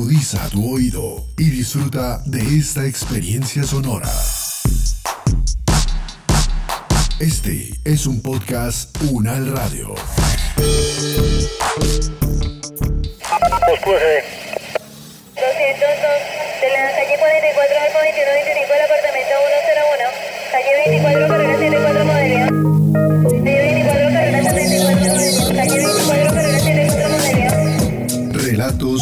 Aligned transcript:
Agudiza 0.00 0.48
tu 0.48 0.76
oído 0.76 1.26
y 1.36 1.50
disfruta 1.50 2.22
de 2.24 2.40
esta 2.40 2.86
experiencia 2.86 3.64
sonora. 3.64 4.08
Este 7.18 7.68
es 7.84 8.06
un 8.06 8.22
podcast 8.22 8.96
Unal 9.10 9.52
Radio. 9.54 9.94
de 16.60 16.70
la 16.70 16.90
calle 16.96 17.18
44 17.18 17.76
al 17.76 17.92
2125 17.92 18.72
del 18.72 18.82
apartamento 18.88 19.34
101, 19.68 20.08
calle 20.50 20.72
24 20.88 21.28
carrera 21.28 21.58
74 21.58 22.04
Modelia. 22.06 22.49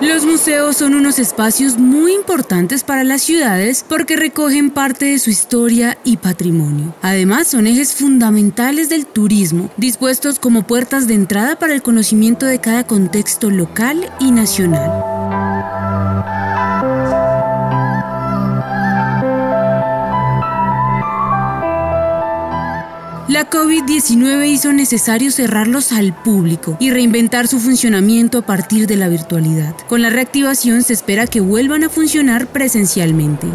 Los 0.00 0.24
museos 0.24 0.76
son 0.76 0.94
unos 0.94 1.18
espacios 1.18 1.78
muy 1.78 2.14
importantes 2.14 2.82
para 2.82 3.04
las 3.04 3.22
ciudades 3.22 3.84
porque 3.88 4.16
recogen 4.16 4.70
parte 4.70 5.06
de 5.06 5.18
su 5.18 5.30
historia 5.30 5.98
y 6.04 6.16
patrimonio. 6.16 6.94
Además, 7.00 7.46
son 7.48 7.66
ejes 7.66 7.94
fundamentales 7.94 8.88
del 8.88 9.06
turismo, 9.06 9.70
dispuestos 9.76 10.38
como 10.38 10.66
puertas 10.66 11.06
de 11.06 11.14
entrada 11.14 11.56
para 11.58 11.74
el 11.74 11.82
conocimiento 11.82 12.44
de 12.44 12.60
cada 12.60 12.84
contexto 12.86 13.50
local 13.50 14.10
y 14.18 14.32
nacional. 14.32 15.13
La 23.34 23.50
COVID-19 23.50 24.46
hizo 24.46 24.72
necesario 24.72 25.32
cerrarlos 25.32 25.90
al 25.90 26.14
público 26.14 26.76
y 26.78 26.92
reinventar 26.92 27.48
su 27.48 27.58
funcionamiento 27.58 28.38
a 28.38 28.42
partir 28.46 28.86
de 28.86 28.94
la 28.94 29.08
virtualidad. 29.08 29.74
Con 29.88 30.02
la 30.02 30.10
reactivación 30.10 30.84
se 30.84 30.92
espera 30.92 31.26
que 31.26 31.40
vuelvan 31.40 31.82
a 31.82 31.88
funcionar 31.88 32.46
presencialmente. 32.46 33.48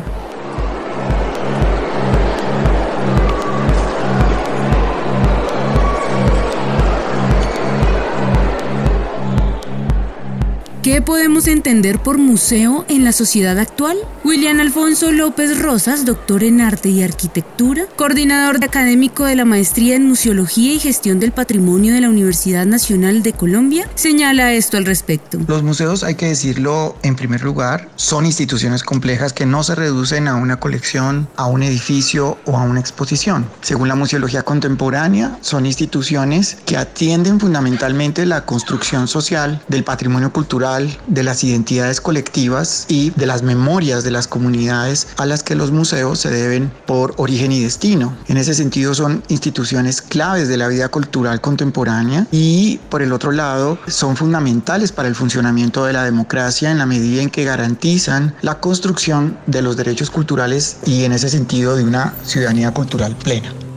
¿Qué 10.89 11.03
podemos 11.03 11.45
entender 11.45 12.01
por 12.01 12.17
museo 12.17 12.83
en 12.89 13.03
la 13.03 13.11
sociedad 13.11 13.59
actual? 13.59 13.95
William 14.23 14.59
Alfonso 14.59 15.11
López 15.11 15.61
Rosas, 15.61 16.03
doctor 16.03 16.43
en 16.43 16.61
arte 16.61 16.89
y 16.89 17.03
arquitectura, 17.03 17.85
coordinador 17.95 18.63
académico 18.63 19.25
de 19.25 19.35
la 19.35 19.45
maestría 19.45 19.95
en 19.95 20.07
museología 20.07 20.73
y 20.73 20.79
gestión 20.79 21.19
del 21.19 21.31
patrimonio 21.31 21.93
de 21.93 22.01
la 22.01 22.09
Universidad 22.09 22.65
Nacional 22.65 23.21
de 23.21 23.33
Colombia, 23.33 23.87
señala 23.93 24.51
esto 24.53 24.77
al 24.77 24.85
respecto. 24.85 25.37
Los 25.47 25.61
museos, 25.61 26.03
hay 26.03 26.15
que 26.15 26.25
decirlo 26.25 26.97
en 27.03 27.15
primer 27.15 27.43
lugar, 27.43 27.91
son 27.95 28.25
instituciones 28.25 28.81
complejas 28.81 29.31
que 29.31 29.45
no 29.45 29.63
se 29.63 29.75
reducen 29.75 30.27
a 30.27 30.37
una 30.37 30.59
colección, 30.59 31.29
a 31.35 31.45
un 31.45 31.61
edificio 31.61 32.39
o 32.45 32.57
a 32.57 32.63
una 32.63 32.79
exposición. 32.79 33.45
Según 33.61 33.89
la 33.89 33.95
museología 33.95 34.41
contemporánea, 34.41 35.37
son 35.41 35.67
instituciones 35.67 36.57
que 36.65 36.77
atienden 36.77 37.39
fundamentalmente 37.39 38.25
la 38.25 38.45
construcción 38.45 39.07
social 39.07 39.61
del 39.67 39.83
patrimonio 39.83 40.33
cultural 40.33 40.78
de 41.07 41.23
las 41.23 41.43
identidades 41.43 42.01
colectivas 42.01 42.85
y 42.87 43.11
de 43.11 43.25
las 43.25 43.43
memorias 43.43 44.03
de 44.03 44.11
las 44.11 44.27
comunidades 44.27 45.07
a 45.17 45.25
las 45.25 45.43
que 45.43 45.55
los 45.55 45.71
museos 45.71 46.19
se 46.19 46.29
deben 46.29 46.71
por 46.85 47.13
origen 47.17 47.51
y 47.51 47.61
destino. 47.61 48.15
En 48.27 48.37
ese 48.37 48.53
sentido 48.53 48.93
son 48.93 49.23
instituciones 49.27 50.01
claves 50.01 50.47
de 50.47 50.57
la 50.57 50.67
vida 50.67 50.89
cultural 50.89 51.41
contemporánea 51.41 52.27
y 52.31 52.77
por 52.89 53.01
el 53.01 53.11
otro 53.13 53.31
lado 53.31 53.77
son 53.87 54.15
fundamentales 54.15 54.91
para 54.91 55.07
el 55.07 55.15
funcionamiento 55.15 55.85
de 55.85 55.93
la 55.93 56.03
democracia 56.03 56.71
en 56.71 56.77
la 56.77 56.85
medida 56.85 57.21
en 57.21 57.29
que 57.29 57.43
garantizan 57.43 58.35
la 58.41 58.59
construcción 58.59 59.37
de 59.47 59.61
los 59.61 59.77
derechos 59.77 60.09
culturales 60.09 60.77
y 60.85 61.03
en 61.03 61.13
ese 61.13 61.29
sentido 61.29 61.75
de 61.75 61.83
una 61.83 62.13
ciudadanía 62.23 62.71
cultural 62.73 63.15
plena. 63.15 63.68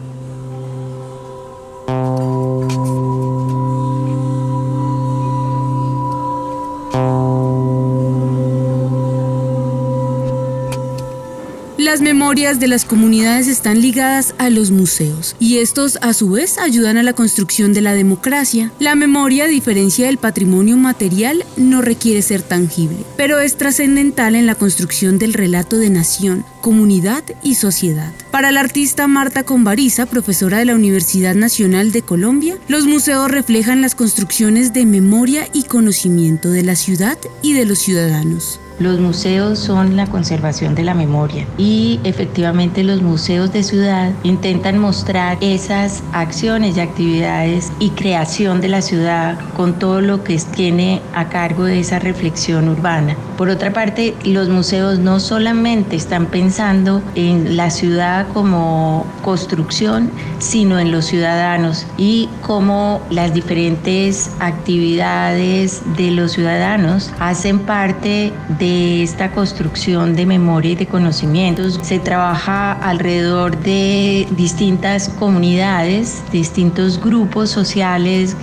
Las 11.83 12.01
memorias 12.01 12.61
de 12.61 12.69
las 12.69 12.85
comunidades 12.85 13.49
están 13.49 13.81
ligadas 13.81 14.37
a 14.39 14.51
los 14.51 14.71
museos 14.71 15.35
y 15.41 15.59
estos 15.59 15.99
a 16.01 16.15
su 16.15 16.31
vez 16.31 16.57
ayudan 16.59 16.97
a 16.97 17.03
la 17.03 17.13
construcción 17.13 17.73
de 17.73 17.81
la 17.81 17.93
democracia. 17.93 18.71
La 18.79 18.95
memoria, 18.95 19.47
a 19.47 19.49
diferencia 19.49 20.07
del 20.07 20.17
patrimonio 20.17 20.77
material, 20.77 21.45
no 21.57 21.83
requiere 21.83 22.23
ser 22.23 22.41
tangible, 22.41 22.99
pero 23.17 23.41
es 23.41 23.57
trascendental 23.57 24.37
en 24.37 24.47
la 24.47 24.55
construcción 24.55 25.19
del 25.19 25.35
relato 25.35 25.77
de 25.77 25.91
nación, 25.91 26.45
comunidad 26.61 27.25
y 27.43 27.57
sociedad. 27.57 28.13
Para 28.31 28.53
la 28.53 28.61
artista 28.61 29.09
Marta 29.09 29.43
Convariza, 29.43 30.07
profesora 30.07 30.59
de 30.59 30.67
la 30.67 30.77
Universidad 30.77 31.35
Nacional 31.35 31.91
de 31.91 32.03
Colombia, 32.03 32.59
los 32.69 32.87
museos 32.87 33.29
reflejan 33.29 33.83
las 33.83 33.97
construcciones 33.97 34.73
de 34.73 34.87
memoria 34.87 35.49
y 35.53 35.65
conocimiento 35.65 36.49
de 36.49 36.63
la 36.63 36.77
ciudad 36.77 37.19
y 37.43 37.55
de 37.55 37.67
los 37.67 37.81
ciudadanos. 37.81 38.61
Los 38.79 38.99
museos 38.99 39.59
son 39.59 39.97
la 39.97 40.07
conservación 40.07 40.75
de 40.75 40.83
la 40.83 40.95
memoria 40.95 41.47
y 41.59 42.01
efectivamente 42.05 42.83
los 42.83 43.03
museos 43.03 43.53
de 43.53 43.63
ciudad 43.63 44.13
intentan 44.23 44.79
mostrar 44.79 45.37
esas 45.41 46.03
acciones 46.13 46.77
y 46.77 46.81
actividades 46.81 47.71
y 47.79 47.91
creación 47.91 48.61
de 48.61 48.69
la 48.69 48.83
ciudad 48.83 49.39
con 49.57 49.79
todo 49.79 50.01
lo 50.01 50.25
que 50.25 50.37
tiene 50.55 51.03
a 51.15 51.29
cargo 51.29 51.65
de 51.65 51.81
esa 51.81 51.99
reflexión 51.99 52.69
urbana. 52.69 53.17
Por 53.37 53.51
otra 53.51 53.73
parte, 53.73 54.15
los 54.25 54.49
museos 54.49 54.99
no 54.99 55.21
solamente 55.21 55.97
están 55.97 56.27
pensando 56.27 57.03
en 57.15 57.57
la 57.57 57.71
ciudad 57.71 58.27
como 58.33 59.07
construcción, 59.23 60.11
sino 60.39 60.79
en 60.79 60.91
los 60.91 61.05
ciudadanos 61.07 61.87
y 61.99 62.29
cómo 62.41 63.03
las 63.11 63.35
diferentes 63.35 64.31
actividades 64.41 65.83
de 65.97 66.11
los 66.11 66.33
ciudadanos 66.33 67.11
hacen 67.21 67.61
parte 67.61 68.33
de 68.59 68.62
esta 68.63 69.33
construcción 69.33 70.15
de 70.15 70.27
memoria 70.27 70.73
y 70.73 70.75
de 70.77 70.87
conocimientos. 70.87 71.79
Se 71.83 71.99
trabaja 71.99 72.73
alrededor 72.73 73.59
de 73.59 74.27
distintas 74.31 75.09
comunidades, 75.09 76.23
distintos 76.33 77.01
grupos 77.01 77.51
sociales, 77.51 78.37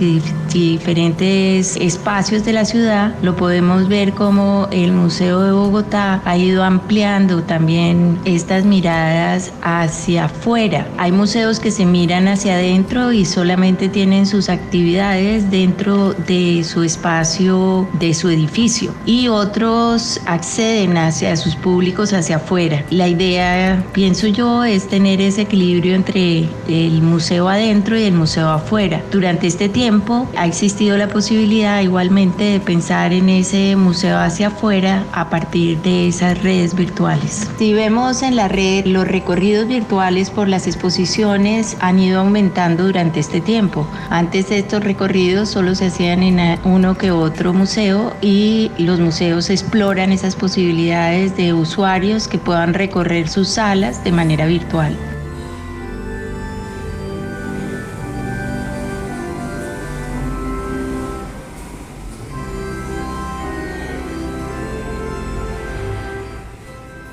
diferentes 0.52 1.76
espacios 1.76 2.44
de 2.44 2.52
la 2.52 2.64
ciudad. 2.64 3.14
Lo 3.22 3.36
podemos 3.36 3.88
ver 3.88 4.12
como 4.12 4.68
el 4.70 4.92
Museo 4.92 5.40
de 5.40 5.52
Bogotá 5.52 6.20
ha 6.24 6.36
ido 6.36 6.64
ampliando 6.64 7.42
también 7.42 8.18
estas 8.24 8.64
miradas 8.64 9.52
hacia 9.62 10.26
afuera. 10.26 10.86
Hay 10.98 11.12
museos 11.12 11.60
que 11.60 11.70
se 11.70 11.86
miran 11.86 12.28
hacia 12.28 12.54
adentro 12.54 13.12
y 13.12 13.24
solamente 13.24 13.88
tienen 13.88 14.26
sus 14.26 14.48
actividades 14.48 15.50
dentro 15.50 16.12
de 16.12 16.64
su 16.64 16.82
espacio, 16.82 17.88
de 17.94 18.14
su 18.14 18.28
edificio. 18.28 18.92
Y 19.06 19.28
otros 19.28 20.09
acceden 20.26 20.96
hacia 20.96 21.36
sus 21.36 21.54
públicos 21.56 22.12
hacia 22.12 22.36
afuera. 22.36 22.84
La 22.90 23.08
idea, 23.08 23.84
pienso 23.92 24.26
yo, 24.26 24.64
es 24.64 24.88
tener 24.88 25.20
ese 25.20 25.42
equilibrio 25.42 25.94
entre 25.94 26.48
el 26.68 27.02
museo 27.02 27.48
adentro 27.48 27.98
y 27.98 28.04
el 28.04 28.14
museo 28.14 28.48
afuera. 28.48 29.02
Durante 29.10 29.46
este 29.46 29.68
tiempo 29.68 30.28
ha 30.36 30.46
existido 30.46 30.96
la 30.96 31.08
posibilidad 31.08 31.80
igualmente 31.80 32.44
de 32.44 32.60
pensar 32.60 33.12
en 33.12 33.28
ese 33.28 33.76
museo 33.76 34.18
hacia 34.18 34.48
afuera 34.48 35.04
a 35.12 35.28
partir 35.30 35.78
de 35.82 36.08
esas 36.08 36.42
redes 36.42 36.74
virtuales. 36.74 37.48
Si 37.58 37.72
vemos 37.74 38.22
en 38.22 38.36
la 38.36 38.48
red, 38.48 38.86
los 38.86 39.06
recorridos 39.06 39.68
virtuales 39.68 40.30
por 40.30 40.48
las 40.48 40.66
exposiciones 40.66 41.76
han 41.80 41.98
ido 41.98 42.20
aumentando 42.20 42.84
durante 42.84 43.20
este 43.20 43.40
tiempo. 43.40 43.86
Antes 44.08 44.50
estos 44.50 44.82
recorridos 44.82 45.50
solo 45.50 45.74
se 45.74 45.86
hacían 45.86 46.22
en 46.22 46.58
uno 46.64 46.96
que 46.96 47.10
otro 47.10 47.52
museo 47.52 48.14
y 48.22 48.70
los 48.78 49.00
museos 49.00 49.50
exploran 49.50 49.99
esas 50.08 50.34
posibilidades 50.34 51.36
de 51.36 51.52
usuarios 51.52 52.26
que 52.26 52.38
puedan 52.38 52.72
recorrer 52.72 53.28
sus 53.28 53.48
salas 53.50 54.02
de 54.02 54.12
manera 54.12 54.46
virtual. 54.46 54.96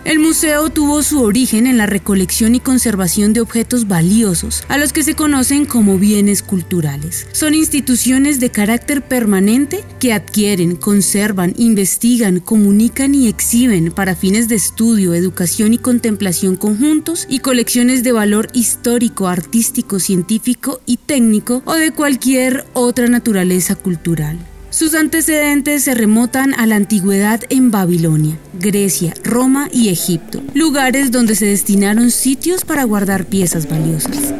El 0.08 0.20
museo 0.20 0.70
tuvo 0.70 1.04
su 1.04 1.22
origen 1.22 1.68
en 1.68 1.78
la 1.78 1.86
recolección 1.86 2.56
y 2.56 2.62
conservación 2.62 3.34
de 3.34 3.42
objetos 3.42 3.90
valiosos, 3.90 4.64
a 4.70 4.78
los 4.78 4.94
que 4.94 5.04
se 5.04 5.16
conocen 5.16 5.66
como 5.66 5.98
bienes 5.98 6.42
culturales. 6.42 7.28
Son 7.34 7.54
instituciones 7.54 8.40
de 8.40 8.50
carácter 8.50 9.02
permanente 9.02 9.84
que 10.00 10.14
adquieren, 10.14 10.78
conservan, 10.78 11.54
investigan, 11.58 12.40
comunican 12.40 13.16
y 13.16 13.28
exhiben 13.28 13.92
para 13.92 14.16
fines 14.16 14.48
de 14.48 14.56
estudio, 14.56 15.14
educación 15.14 15.74
y 15.74 15.78
contemplación 15.78 16.56
conjuntos 16.56 17.28
y 17.30 17.40
colecciones 17.40 18.02
de 18.02 18.14
valor 18.14 18.48
histórico, 18.54 19.28
artístico, 19.28 20.00
científico 20.00 20.80
y 20.86 20.96
técnico 20.96 21.64
o 21.66 21.74
de 21.74 21.92
cualquier 21.92 22.66
otra 22.72 23.10
naturaleza 23.10 23.76
cultural. 23.76 24.38
Sus 24.70 24.96
antecedentes 24.96 25.84
se 25.84 25.96
remotan 25.96 26.54
a 26.54 26.66
la 26.66 26.76
antigüedad 26.76 27.42
en 27.50 27.72
Babilonia, 27.72 28.38
Grecia, 28.60 29.14
Roma 29.24 29.70
y 29.72 29.90
Egipto, 29.90 30.42
lugares 30.54 31.10
donde 31.12 31.36
se 31.36 31.46
destinaron 31.46 32.12
sitios 32.12 32.66
para 32.66 32.84
guardar 32.84 33.26
piezas 33.26 33.70
valiosas. 33.70 34.34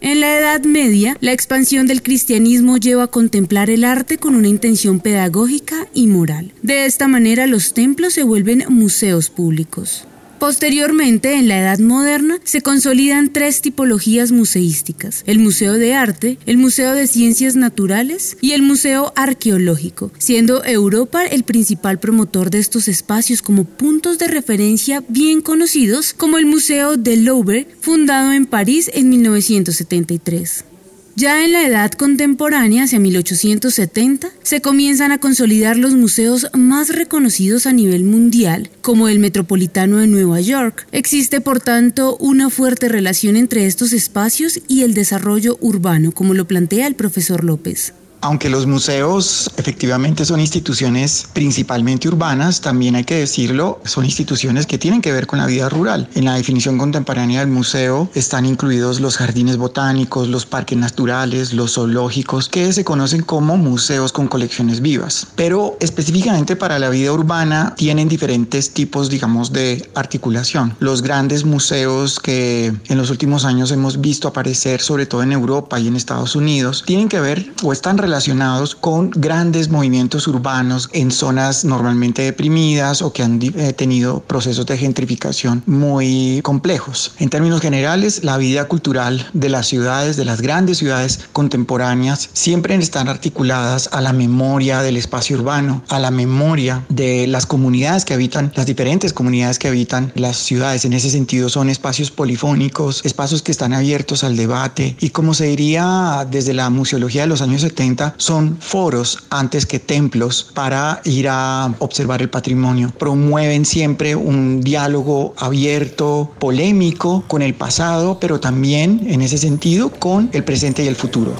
En 0.00 0.20
la 0.20 0.38
Edad 0.38 0.62
Media, 0.64 1.16
la 1.20 1.32
expansión 1.32 1.86
del 1.86 2.02
cristianismo 2.02 2.78
lleva 2.78 3.04
a 3.04 3.08
contemplar 3.08 3.68
el 3.68 3.84
arte 3.84 4.16
con 4.16 4.34
una 4.34 4.48
intención 4.48 5.00
pedagógica 5.00 5.88
y 5.92 6.06
moral. 6.06 6.52
De 6.62 6.86
esta 6.86 7.06
manera, 7.06 7.46
los 7.46 7.74
templos 7.74 8.14
se 8.14 8.22
vuelven 8.22 8.64
museos 8.68 9.28
públicos. 9.28 10.06
Posteriormente, 10.44 11.36
en 11.36 11.48
la 11.48 11.58
Edad 11.58 11.78
Moderna, 11.78 12.38
se 12.44 12.60
consolidan 12.60 13.32
tres 13.32 13.62
tipologías 13.62 14.30
museísticas, 14.30 15.22
el 15.26 15.38
Museo 15.38 15.72
de 15.72 15.94
Arte, 15.94 16.36
el 16.44 16.58
Museo 16.58 16.92
de 16.92 17.06
Ciencias 17.06 17.56
Naturales 17.56 18.36
y 18.42 18.52
el 18.52 18.60
Museo 18.60 19.14
Arqueológico, 19.16 20.12
siendo 20.18 20.62
Europa 20.62 21.24
el 21.24 21.44
principal 21.44 21.98
promotor 21.98 22.50
de 22.50 22.58
estos 22.58 22.88
espacios 22.88 23.40
como 23.40 23.64
puntos 23.64 24.18
de 24.18 24.28
referencia 24.28 25.02
bien 25.08 25.40
conocidos 25.40 26.12
como 26.12 26.36
el 26.36 26.44
Museo 26.44 26.98
del 26.98 27.24
Louvre, 27.24 27.66
fundado 27.80 28.30
en 28.32 28.44
París 28.44 28.90
en 28.92 29.08
1973. 29.08 30.66
Ya 31.16 31.44
en 31.44 31.52
la 31.52 31.64
edad 31.64 31.92
contemporánea, 31.92 32.84
hacia 32.84 32.98
1870, 32.98 34.30
se 34.42 34.60
comienzan 34.60 35.12
a 35.12 35.18
consolidar 35.18 35.76
los 35.76 35.94
museos 35.94 36.48
más 36.54 36.88
reconocidos 36.88 37.66
a 37.66 37.72
nivel 37.72 38.02
mundial, 38.02 38.68
como 38.82 39.08
el 39.08 39.20
Metropolitano 39.20 39.98
de 39.98 40.08
Nueva 40.08 40.40
York. 40.40 40.88
Existe, 40.90 41.40
por 41.40 41.60
tanto, 41.60 42.16
una 42.16 42.50
fuerte 42.50 42.88
relación 42.88 43.36
entre 43.36 43.66
estos 43.66 43.92
espacios 43.92 44.60
y 44.66 44.82
el 44.82 44.94
desarrollo 44.94 45.56
urbano, 45.60 46.10
como 46.10 46.34
lo 46.34 46.48
plantea 46.48 46.88
el 46.88 46.96
profesor 46.96 47.44
López. 47.44 47.94
Aunque 48.24 48.48
los 48.48 48.66
museos 48.66 49.50
efectivamente 49.58 50.24
son 50.24 50.40
instituciones 50.40 51.26
principalmente 51.34 52.08
urbanas, 52.08 52.62
también 52.62 52.96
hay 52.96 53.04
que 53.04 53.16
decirlo, 53.16 53.82
son 53.84 54.06
instituciones 54.06 54.64
que 54.64 54.78
tienen 54.78 55.02
que 55.02 55.12
ver 55.12 55.26
con 55.26 55.40
la 55.40 55.44
vida 55.44 55.68
rural. 55.68 56.08
En 56.14 56.24
la 56.24 56.32
definición 56.32 56.78
contemporánea 56.78 57.40
del 57.40 57.50
museo 57.50 58.08
están 58.14 58.46
incluidos 58.46 59.00
los 59.00 59.18
jardines 59.18 59.58
botánicos, 59.58 60.28
los 60.28 60.46
parques 60.46 60.78
naturales, 60.78 61.52
los 61.52 61.74
zoológicos, 61.74 62.48
que 62.48 62.72
se 62.72 62.82
conocen 62.82 63.20
como 63.20 63.58
museos 63.58 64.10
con 64.10 64.26
colecciones 64.26 64.80
vivas. 64.80 65.26
Pero 65.36 65.76
específicamente 65.80 66.56
para 66.56 66.78
la 66.78 66.88
vida 66.88 67.12
urbana 67.12 67.74
tienen 67.76 68.08
diferentes 68.08 68.70
tipos, 68.70 69.10
digamos, 69.10 69.52
de 69.52 69.90
articulación. 69.94 70.74
Los 70.80 71.02
grandes 71.02 71.44
museos 71.44 72.20
que 72.20 72.72
en 72.88 72.96
los 72.96 73.10
últimos 73.10 73.44
años 73.44 73.70
hemos 73.70 74.00
visto 74.00 74.28
aparecer, 74.28 74.80
sobre 74.80 75.04
todo 75.04 75.22
en 75.22 75.32
Europa 75.32 75.78
y 75.78 75.88
en 75.88 75.96
Estados 75.96 76.34
Unidos, 76.34 76.84
tienen 76.86 77.10
que 77.10 77.20
ver 77.20 77.52
o 77.62 77.70
están 77.70 77.98
relacionados 77.98 78.13
relacionados 78.14 78.76
con 78.76 79.10
grandes 79.10 79.70
movimientos 79.70 80.28
urbanos 80.28 80.88
en 80.92 81.10
zonas 81.10 81.64
normalmente 81.64 82.22
deprimidas 82.22 83.02
o 83.02 83.12
que 83.12 83.24
han 83.24 83.40
eh, 83.42 83.72
tenido 83.72 84.20
procesos 84.20 84.66
de 84.66 84.78
gentrificación 84.78 85.64
muy 85.66 86.40
complejos. 86.44 87.12
En 87.18 87.28
términos 87.28 87.60
generales, 87.60 88.22
la 88.22 88.36
vida 88.36 88.68
cultural 88.68 89.28
de 89.32 89.48
las 89.48 89.66
ciudades, 89.66 90.16
de 90.16 90.24
las 90.24 90.42
grandes 90.42 90.78
ciudades 90.78 91.28
contemporáneas, 91.32 92.30
siempre 92.34 92.76
están 92.76 93.08
articuladas 93.08 93.88
a 93.90 94.00
la 94.00 94.12
memoria 94.12 94.80
del 94.80 94.96
espacio 94.96 95.36
urbano, 95.36 95.82
a 95.88 95.98
la 95.98 96.12
memoria 96.12 96.84
de 96.90 97.26
las 97.26 97.46
comunidades 97.46 98.04
que 98.04 98.14
habitan, 98.14 98.52
las 98.54 98.66
diferentes 98.66 99.12
comunidades 99.12 99.58
que 99.58 99.66
habitan 99.66 100.12
las 100.14 100.36
ciudades. 100.36 100.84
En 100.84 100.92
ese 100.92 101.10
sentido, 101.10 101.48
son 101.48 101.68
espacios 101.68 102.12
polifónicos, 102.12 103.04
espacios 103.04 103.42
que 103.42 103.50
están 103.50 103.72
abiertos 103.72 104.22
al 104.22 104.36
debate 104.36 104.96
y 105.00 105.10
como 105.10 105.34
se 105.34 105.46
diría 105.46 106.24
desde 106.30 106.54
la 106.54 106.70
museología 106.70 107.22
de 107.22 107.28
los 107.28 107.42
años 107.42 107.62
70, 107.62 108.03
son 108.16 108.58
foros 108.60 109.24
antes 109.30 109.64
que 109.66 109.78
templos 109.78 110.50
para 110.54 111.00
ir 111.04 111.28
a 111.30 111.72
observar 111.78 112.20
el 112.20 112.28
patrimonio. 112.28 112.92
Promueven 112.98 113.64
siempre 113.64 114.14
un 114.16 114.60
diálogo 114.60 115.34
abierto, 115.38 116.32
polémico 116.38 117.24
con 117.28 117.40
el 117.42 117.54
pasado, 117.54 118.18
pero 118.20 118.40
también 118.40 119.06
en 119.06 119.22
ese 119.22 119.38
sentido 119.38 119.90
con 119.90 120.28
el 120.32 120.44
presente 120.44 120.84
y 120.84 120.88
el 120.88 120.96
futuro. 120.96 121.34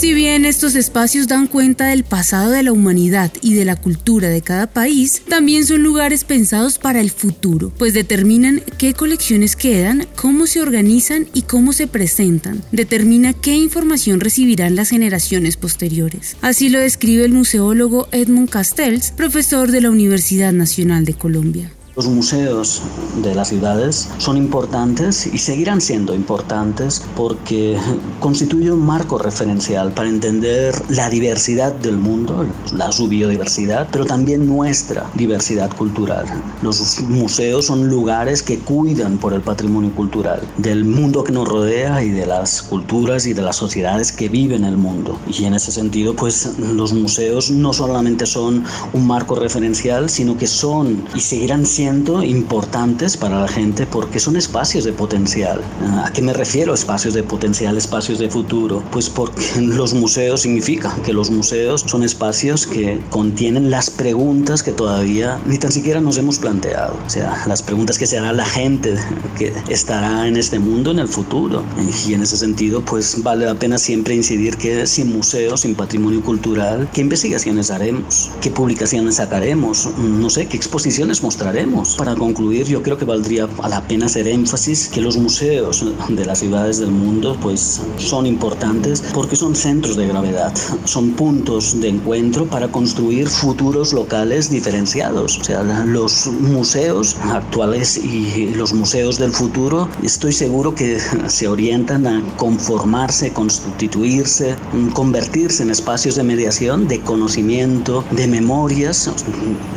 Si 0.00 0.14
bien 0.14 0.46
estos 0.46 0.76
espacios 0.76 1.28
dan 1.28 1.46
cuenta 1.46 1.88
del 1.88 2.04
pasado 2.04 2.52
de 2.52 2.62
la 2.62 2.72
humanidad 2.72 3.30
y 3.42 3.52
de 3.52 3.66
la 3.66 3.76
cultura 3.76 4.30
de 4.30 4.40
cada 4.40 4.66
país, 4.66 5.20
también 5.28 5.66
son 5.66 5.82
lugares 5.82 6.24
pensados 6.24 6.78
para 6.78 7.02
el 7.02 7.10
futuro, 7.10 7.70
pues 7.76 7.92
determinan 7.92 8.62
qué 8.78 8.94
colecciones 8.94 9.56
quedan, 9.56 10.06
cómo 10.16 10.46
se 10.46 10.62
organizan 10.62 11.26
y 11.34 11.42
cómo 11.42 11.74
se 11.74 11.86
presentan. 11.86 12.62
Determina 12.72 13.34
qué 13.34 13.54
información 13.54 14.20
recibirán 14.20 14.74
las 14.74 14.88
generaciones 14.88 15.58
posteriores. 15.58 16.34
Así 16.40 16.70
lo 16.70 16.78
describe 16.78 17.26
el 17.26 17.32
museólogo 17.32 18.08
Edmund 18.10 18.48
Castells, 18.48 19.10
profesor 19.10 19.70
de 19.70 19.82
la 19.82 19.90
Universidad 19.90 20.54
Nacional 20.54 21.04
de 21.04 21.12
Colombia. 21.12 21.72
Los 21.96 22.06
museos 22.06 22.82
de 23.20 23.34
las 23.34 23.48
ciudades 23.48 24.08
son 24.18 24.36
importantes 24.36 25.26
y 25.26 25.38
seguirán 25.38 25.80
siendo 25.80 26.14
importantes 26.14 27.02
porque 27.16 27.76
constituyen 28.20 28.74
un 28.74 28.86
marco 28.86 29.18
referencial 29.18 29.90
para 29.90 30.08
entender 30.08 30.72
la 30.88 31.10
diversidad 31.10 31.72
del 31.72 31.96
mundo, 31.96 32.46
la 32.72 32.92
su 32.92 33.08
biodiversidad, 33.08 33.88
pero 33.90 34.06
también 34.06 34.46
nuestra 34.46 35.10
diversidad 35.14 35.76
cultural. 35.76 36.26
Los 36.62 37.00
museos 37.00 37.66
son 37.66 37.88
lugares 37.88 38.44
que 38.44 38.60
cuidan 38.60 39.18
por 39.18 39.32
el 39.32 39.40
patrimonio 39.40 39.92
cultural 39.92 40.42
del 40.58 40.84
mundo 40.84 41.24
que 41.24 41.32
nos 41.32 41.48
rodea 41.48 42.04
y 42.04 42.10
de 42.10 42.24
las 42.24 42.62
culturas 42.62 43.26
y 43.26 43.32
de 43.32 43.42
las 43.42 43.56
sociedades 43.56 44.12
que 44.12 44.28
viven 44.28 44.62
el 44.62 44.76
mundo. 44.76 45.18
Y 45.26 45.44
en 45.44 45.54
ese 45.54 45.72
sentido, 45.72 46.14
pues 46.14 46.56
los 46.56 46.92
museos 46.92 47.50
no 47.50 47.72
solamente 47.72 48.26
son 48.26 48.64
un 48.92 49.06
marco 49.08 49.34
referencial, 49.34 50.08
sino 50.08 50.38
que 50.38 50.46
son 50.46 51.04
y 51.16 51.20
seguirán 51.20 51.66
siendo 51.66 51.79
importantes 51.80 53.16
para 53.16 53.40
la 53.40 53.48
gente 53.48 53.86
porque 53.86 54.20
son 54.20 54.36
espacios 54.36 54.84
de 54.84 54.92
potencial. 54.92 55.60
¿A 56.04 56.12
qué 56.12 56.20
me 56.20 56.32
refiero 56.32 56.74
espacios 56.74 57.14
de 57.14 57.22
potencial, 57.22 57.76
espacios 57.76 58.18
de 58.18 58.28
futuro? 58.28 58.82
Pues 58.90 59.08
porque 59.08 59.42
los 59.60 59.94
museos 59.94 60.42
significa 60.42 60.94
que 61.04 61.12
los 61.12 61.30
museos 61.30 61.84
son 61.86 62.02
espacios 62.02 62.66
que 62.66 63.00
contienen 63.08 63.70
las 63.70 63.88
preguntas 63.88 64.62
que 64.62 64.72
todavía 64.72 65.40
ni 65.46 65.58
tan 65.58 65.72
siquiera 65.72 66.00
nos 66.00 66.18
hemos 66.18 66.38
planteado. 66.38 66.96
O 67.06 67.10
sea, 67.10 67.44
las 67.46 67.62
preguntas 67.62 67.98
que 67.98 68.06
se 68.06 68.18
hará 68.18 68.32
la 68.32 68.46
gente 68.46 68.94
que 69.38 69.52
estará 69.68 70.28
en 70.28 70.36
este 70.36 70.58
mundo 70.58 70.90
en 70.90 70.98
el 70.98 71.08
futuro. 71.08 71.62
Y 72.06 72.14
en 72.14 72.22
ese 72.22 72.36
sentido, 72.36 72.82
pues 72.84 73.22
vale 73.22 73.46
la 73.46 73.54
pena 73.54 73.78
siempre 73.78 74.14
incidir 74.14 74.56
que 74.56 74.86
sin 74.86 75.12
museos, 75.12 75.62
sin 75.62 75.74
patrimonio 75.74 76.22
cultural, 76.22 76.88
¿qué 76.92 77.00
investigaciones 77.00 77.70
haremos? 77.70 78.30
¿Qué 78.40 78.50
publicaciones 78.50 79.16
sacaremos? 79.16 79.88
No 79.98 80.28
sé, 80.28 80.46
¿qué 80.46 80.56
exposiciones 80.56 81.22
mostraremos? 81.22 81.69
Para 81.96 82.16
concluir, 82.16 82.66
yo 82.66 82.82
creo 82.82 82.98
que 82.98 83.04
valdría 83.04 83.48
a 83.62 83.68
la 83.68 83.80
pena 83.86 84.06
hacer 84.06 84.26
énfasis 84.26 84.88
que 84.88 85.00
los 85.00 85.16
museos 85.16 85.84
de 86.08 86.24
las 86.24 86.40
ciudades 86.40 86.78
del 86.78 86.90
mundo 86.90 87.36
pues 87.40 87.80
son 87.96 88.26
importantes 88.26 89.02
porque 89.14 89.36
son 89.36 89.54
centros 89.54 89.96
de 89.96 90.08
gravedad, 90.08 90.52
son 90.84 91.10
puntos 91.12 91.80
de 91.80 91.88
encuentro 91.88 92.46
para 92.46 92.66
construir 92.68 93.28
futuros 93.28 93.92
locales 93.92 94.50
diferenciados. 94.50 95.38
O 95.38 95.44
sea, 95.44 95.62
los 95.62 96.26
museos 96.26 97.16
actuales 97.22 97.96
y 97.96 98.52
los 98.56 98.72
museos 98.72 99.18
del 99.18 99.30
futuro 99.30 99.88
estoy 100.02 100.32
seguro 100.32 100.74
que 100.74 100.98
se 101.28 101.46
orientan 101.46 102.06
a 102.06 102.22
conformarse, 102.36 103.32
constituirse, 103.32 104.56
convertirse 104.92 105.62
en 105.62 105.70
espacios 105.70 106.16
de 106.16 106.24
mediación, 106.24 106.88
de 106.88 107.00
conocimiento, 107.00 108.04
de 108.10 108.26
memorias. 108.26 109.08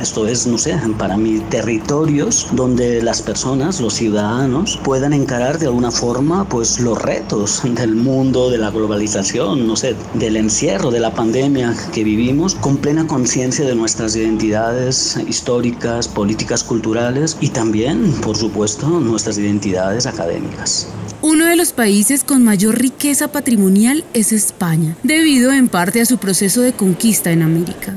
Esto 0.02 0.28
es, 0.28 0.48
no 0.48 0.58
sé, 0.58 0.76
para 0.98 1.18
mi 1.18 1.40
territorio 1.40 1.83
donde 1.88 3.02
las 3.02 3.22
personas, 3.22 3.80
los 3.80 3.94
ciudadanos, 3.94 4.80
puedan 4.84 5.14
encarar 5.14 5.60
de 5.60 5.68
alguna 5.68 5.92
forma 5.92 6.48
pues 6.50 6.80
los 6.80 7.00
retos 7.02 7.62
del 7.64 7.96
mundo, 7.96 8.50
de 8.50 8.58
la 8.58 8.72
globalización, 8.72 9.68
no 9.68 9.76
del 10.14 10.38
encierro, 10.38 10.92
de 10.92 11.00
la 11.00 11.14
pandemia 11.14 11.76
que 11.94 12.04
vivimos, 12.04 12.56
con 12.56 12.78
plena 12.78 13.06
conciencia 13.06 13.66
de 13.66 13.76
nuestras 13.76 14.16
identidades 14.16 15.18
históricas, 15.28 16.08
políticas, 16.08 16.64
culturales 16.64 17.38
y 17.42 17.50
también, 17.50 18.12
por 18.22 18.38
supuesto, 18.38 18.88
nuestras 18.88 19.38
identidades 19.38 20.06
académicas. 20.06 20.88
Uno 21.22 21.46
de 21.46 21.56
los 21.56 21.74
países 21.74 22.24
con 22.24 22.44
mayor 22.44 22.80
riqueza 22.80 23.30
patrimonial 23.30 24.04
es 24.14 24.32
España, 24.32 24.96
debido 25.04 25.52
en 25.54 25.70
parte 25.70 26.02
a 26.02 26.06
su 26.06 26.18
proceso 26.18 26.62
de 26.62 26.74
conquista 26.74 27.32
en 27.32 27.44
América. 27.44 27.96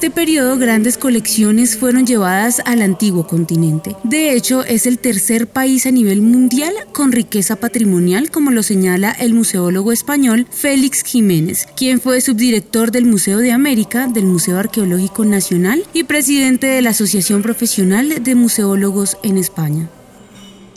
Este 0.00 0.10
periodo 0.10 0.56
grandes 0.56 0.96
colecciones 0.96 1.76
fueron 1.76 2.06
llevadas 2.06 2.62
al 2.64 2.80
antiguo 2.80 3.26
continente. 3.26 3.94
De 4.02 4.32
hecho, 4.32 4.64
es 4.64 4.86
el 4.86 4.98
tercer 4.98 5.46
país 5.46 5.84
a 5.84 5.90
nivel 5.90 6.22
mundial 6.22 6.72
con 6.94 7.12
riqueza 7.12 7.56
patrimonial, 7.56 8.30
como 8.30 8.50
lo 8.50 8.62
señala 8.62 9.12
el 9.12 9.34
museólogo 9.34 9.92
español 9.92 10.46
Félix 10.50 11.04
Jiménez, 11.04 11.68
quien 11.76 12.00
fue 12.00 12.22
subdirector 12.22 12.92
del 12.92 13.04
Museo 13.04 13.40
de 13.40 13.52
América, 13.52 14.06
del 14.06 14.24
Museo 14.24 14.58
Arqueológico 14.58 15.26
Nacional 15.26 15.84
y 15.92 16.04
presidente 16.04 16.66
de 16.66 16.80
la 16.80 16.90
Asociación 16.90 17.42
Profesional 17.42 18.24
de 18.24 18.34
Museólogos 18.34 19.18
en 19.22 19.36
España. 19.36 19.90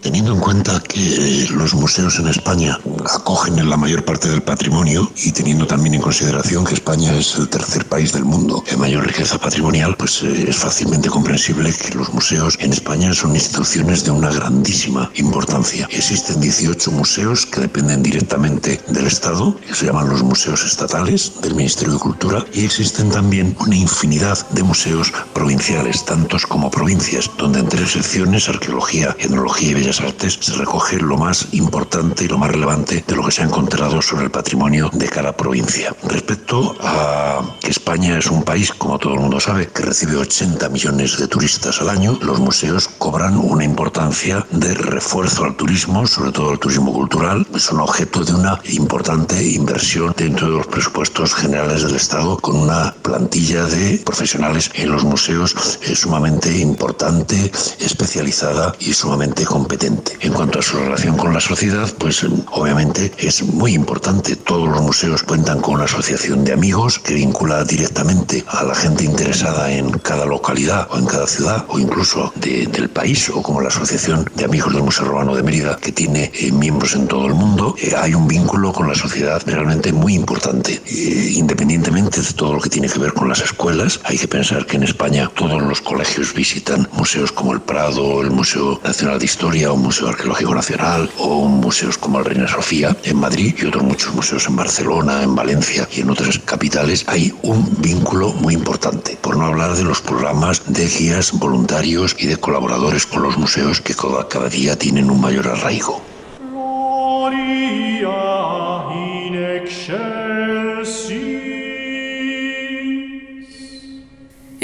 Teniendo 0.03 0.33
en 0.33 0.39
cuenta 0.41 0.81
que 0.81 1.47
los 1.51 1.73
museos 1.73 2.19
en 2.19 2.27
España 2.27 2.77
acogen 3.15 3.57
en 3.57 3.69
la 3.69 3.77
mayor 3.77 4.03
parte 4.03 4.27
del 4.29 4.41
patrimonio 4.41 5.09
y 5.15 5.31
teniendo 5.31 5.65
también 5.65 5.95
en 5.95 6.01
consideración 6.01 6.65
que 6.65 6.73
España 6.73 7.13
es 7.13 7.35
el 7.37 7.47
tercer 7.47 7.85
país 7.85 8.11
del 8.11 8.25
mundo 8.25 8.61
en 8.67 8.81
mayor 8.81 9.07
riqueza 9.07 9.37
patrimonial, 9.37 9.95
pues 9.95 10.21
eh, 10.23 10.49
es 10.49 10.57
fácilmente 10.57 11.07
comprensible 11.07 11.71
que 11.73 11.95
los 11.95 12.13
museos 12.13 12.57
en 12.59 12.73
España 12.73 13.13
son 13.13 13.33
instituciones 13.33 14.03
de 14.03 14.11
una 14.11 14.29
grandísima 14.29 15.09
importancia. 15.15 15.87
Existen 15.89 16.41
18 16.41 16.91
museos 16.91 17.45
que 17.45 17.61
dependen 17.61 18.03
directamente 18.03 18.81
del 18.89 19.07
Estado, 19.07 19.55
que 19.65 19.73
se 19.73 19.85
llaman 19.85 20.09
los 20.09 20.21
museos 20.21 20.65
estatales 20.65 21.31
del 21.41 21.55
Ministerio 21.55 21.93
de 21.93 21.99
Cultura, 21.99 22.45
y 22.53 22.65
existen 22.65 23.09
también 23.09 23.55
una 23.61 23.77
infinidad 23.77 24.45
de 24.49 24.63
museos 24.63 25.13
provinciales, 25.33 26.03
tantos 26.03 26.45
como 26.45 26.69
provincias, 26.69 27.31
donde 27.37 27.59
en 27.59 27.69
tres 27.69 27.93
secciones, 27.93 28.49
arqueología, 28.49 29.15
etnología 29.17 29.71
y 29.71 29.73
bellas 29.75 29.92
Artes 30.01 30.37
se 30.41 30.53
recoge 30.53 30.97
lo 30.97 31.17
más 31.17 31.47
importante 31.51 32.23
y 32.23 32.27
lo 32.27 32.37
más 32.37 32.51
relevante 32.51 33.03
de 33.05 33.15
lo 33.15 33.23
que 33.23 33.31
se 33.31 33.41
ha 33.41 33.45
encontrado 33.45 34.01
sobre 34.01 34.25
el 34.25 34.31
patrimonio 34.31 34.89
de 34.93 35.07
cada 35.07 35.35
provincia. 35.35 35.95
Respecto 36.03 36.75
a 36.81 37.41
que 37.59 37.69
España 37.69 38.17
es 38.17 38.27
un 38.27 38.43
país, 38.43 38.71
como 38.71 38.97
todo 38.97 39.13
el 39.13 39.19
mundo 39.19 39.39
sabe, 39.39 39.67
que 39.67 39.83
recibe 39.83 40.17
80 40.17 40.69
millones 40.69 41.17
de 41.17 41.27
turistas 41.27 41.81
al 41.81 41.89
año, 41.89 42.17
los 42.21 42.39
museos 42.39 42.89
cobran 42.97 43.37
una 43.37 43.63
importancia 43.63 44.45
de 44.51 44.73
refuerzo 44.73 45.43
al 45.43 45.55
turismo, 45.55 46.07
sobre 46.07 46.31
todo 46.31 46.51
al 46.51 46.59
turismo 46.59 46.93
cultural, 46.93 47.45
son 47.57 47.79
objeto 47.79 48.23
de 48.23 48.33
una 48.33 48.59
importante 48.65 49.43
inversión 49.43 50.13
dentro 50.17 50.49
de 50.49 50.57
los 50.57 50.67
presupuestos 50.67 51.33
generales 51.35 51.83
del 51.83 51.95
Estado, 51.95 52.37
con 52.37 52.55
una 52.55 52.93
plantilla 53.01 53.65
de 53.65 54.01
profesionales 54.03 54.71
en 54.73 54.91
los 54.91 55.03
museos 55.03 55.55
eh, 55.81 55.95
sumamente 55.95 56.57
importante, 56.57 57.51
especializada 57.79 58.75
y 58.79 58.93
sumamente 58.93 59.45
competente. 59.45 59.82
En 59.83 60.31
cuanto 60.31 60.59
a 60.59 60.61
su 60.61 60.77
relación 60.77 61.17
con 61.17 61.33
la 61.33 61.41
sociedad, 61.41 61.91
pues 61.99 62.25
obviamente 62.51 63.11
es 63.17 63.43
muy 63.43 63.73
importante. 63.73 64.37
Todos 64.37 64.69
los 64.69 64.81
museos 64.81 65.23
cuentan 65.23 65.59
con 65.59 65.75
una 65.75 65.83
asociación 65.83 66.45
de 66.45 66.53
amigos 66.53 66.99
que 66.99 67.15
vincula 67.15 67.65
directamente 67.65 68.45
a 68.47 68.63
la 68.63 68.75
gente 68.75 69.03
interesada 69.03 69.73
en 69.73 69.91
cada 69.99 70.25
localidad 70.25 70.87
o 70.89 70.97
en 70.97 71.05
cada 71.05 71.27
ciudad 71.27 71.65
o 71.67 71.79
incluso 71.79 72.31
del 72.35 72.89
país 72.91 73.29
o 73.29 73.41
como 73.41 73.59
la 73.59 73.67
Asociación 73.67 74.29
de 74.35 74.45
Amigos 74.45 74.73
del 74.73 74.83
Museo 74.83 75.03
Romano 75.03 75.35
de 75.35 75.43
Mérida 75.43 75.75
que 75.75 75.91
tiene 75.91 76.31
eh, 76.33 76.53
miembros 76.53 76.95
en 76.95 77.07
todo 77.07 77.25
el 77.27 77.33
mundo. 77.33 77.75
Eh, 77.77 77.93
hay 77.97 78.13
un 78.13 78.25
vínculo 78.25 78.71
con 78.71 78.87
la 78.87 78.95
sociedad 78.95 79.41
realmente 79.45 79.91
muy 79.91 80.13
importante. 80.13 80.81
Eh, 80.85 81.33
independientemente 81.35 82.21
de 82.21 82.31
todo 82.31 82.53
lo 82.53 82.61
que 82.61 82.69
tiene 82.69 82.87
que 82.87 82.99
ver 82.99 83.11
con 83.11 83.27
las 83.27 83.41
escuelas, 83.41 83.99
hay 84.05 84.17
que 84.17 84.29
pensar 84.29 84.65
que 84.65 84.77
en 84.77 84.83
España 84.83 85.29
todos 85.35 85.61
los 85.61 85.81
colegios 85.81 86.33
visitan 86.33 86.87
museos 86.93 87.33
como 87.33 87.51
el 87.51 87.59
Prado, 87.59 88.21
el 88.21 88.31
Museo 88.31 88.79
Nacional 88.81 89.19
de 89.19 89.25
Historia 89.25 89.72
un 89.73 89.83
Museo 89.83 90.09
Arqueológico 90.09 90.53
Nacional 90.53 91.09
o 91.17 91.47
museos 91.47 91.97
como 91.97 92.19
el 92.19 92.25
Reina 92.25 92.47
Sofía 92.47 92.95
en 93.03 93.17
Madrid 93.17 93.55
y 93.57 93.65
otros 93.65 93.83
muchos 93.83 94.13
museos 94.13 94.47
en 94.47 94.55
Barcelona, 94.55 95.23
en 95.23 95.35
Valencia 95.35 95.87
y 95.91 96.01
en 96.01 96.09
otras 96.09 96.39
capitales, 96.39 97.03
hay 97.07 97.33
un 97.41 97.69
vínculo 97.81 98.33
muy 98.33 98.53
importante. 98.53 99.17
Por 99.21 99.37
no 99.37 99.45
hablar 99.45 99.75
de 99.75 99.83
los 99.83 100.01
programas 100.01 100.61
de 100.67 100.87
guías 100.87 101.31
voluntarios 101.31 102.15
y 102.19 102.27
de 102.27 102.37
colaboradores 102.37 103.05
con 103.05 103.23
los 103.23 103.37
museos 103.37 103.81
que 103.81 103.95
cada, 103.95 104.49
día 104.49 104.77
tienen 104.77 105.09
un 105.09 105.21
mayor 105.21 105.47
arraigo. 105.47 106.01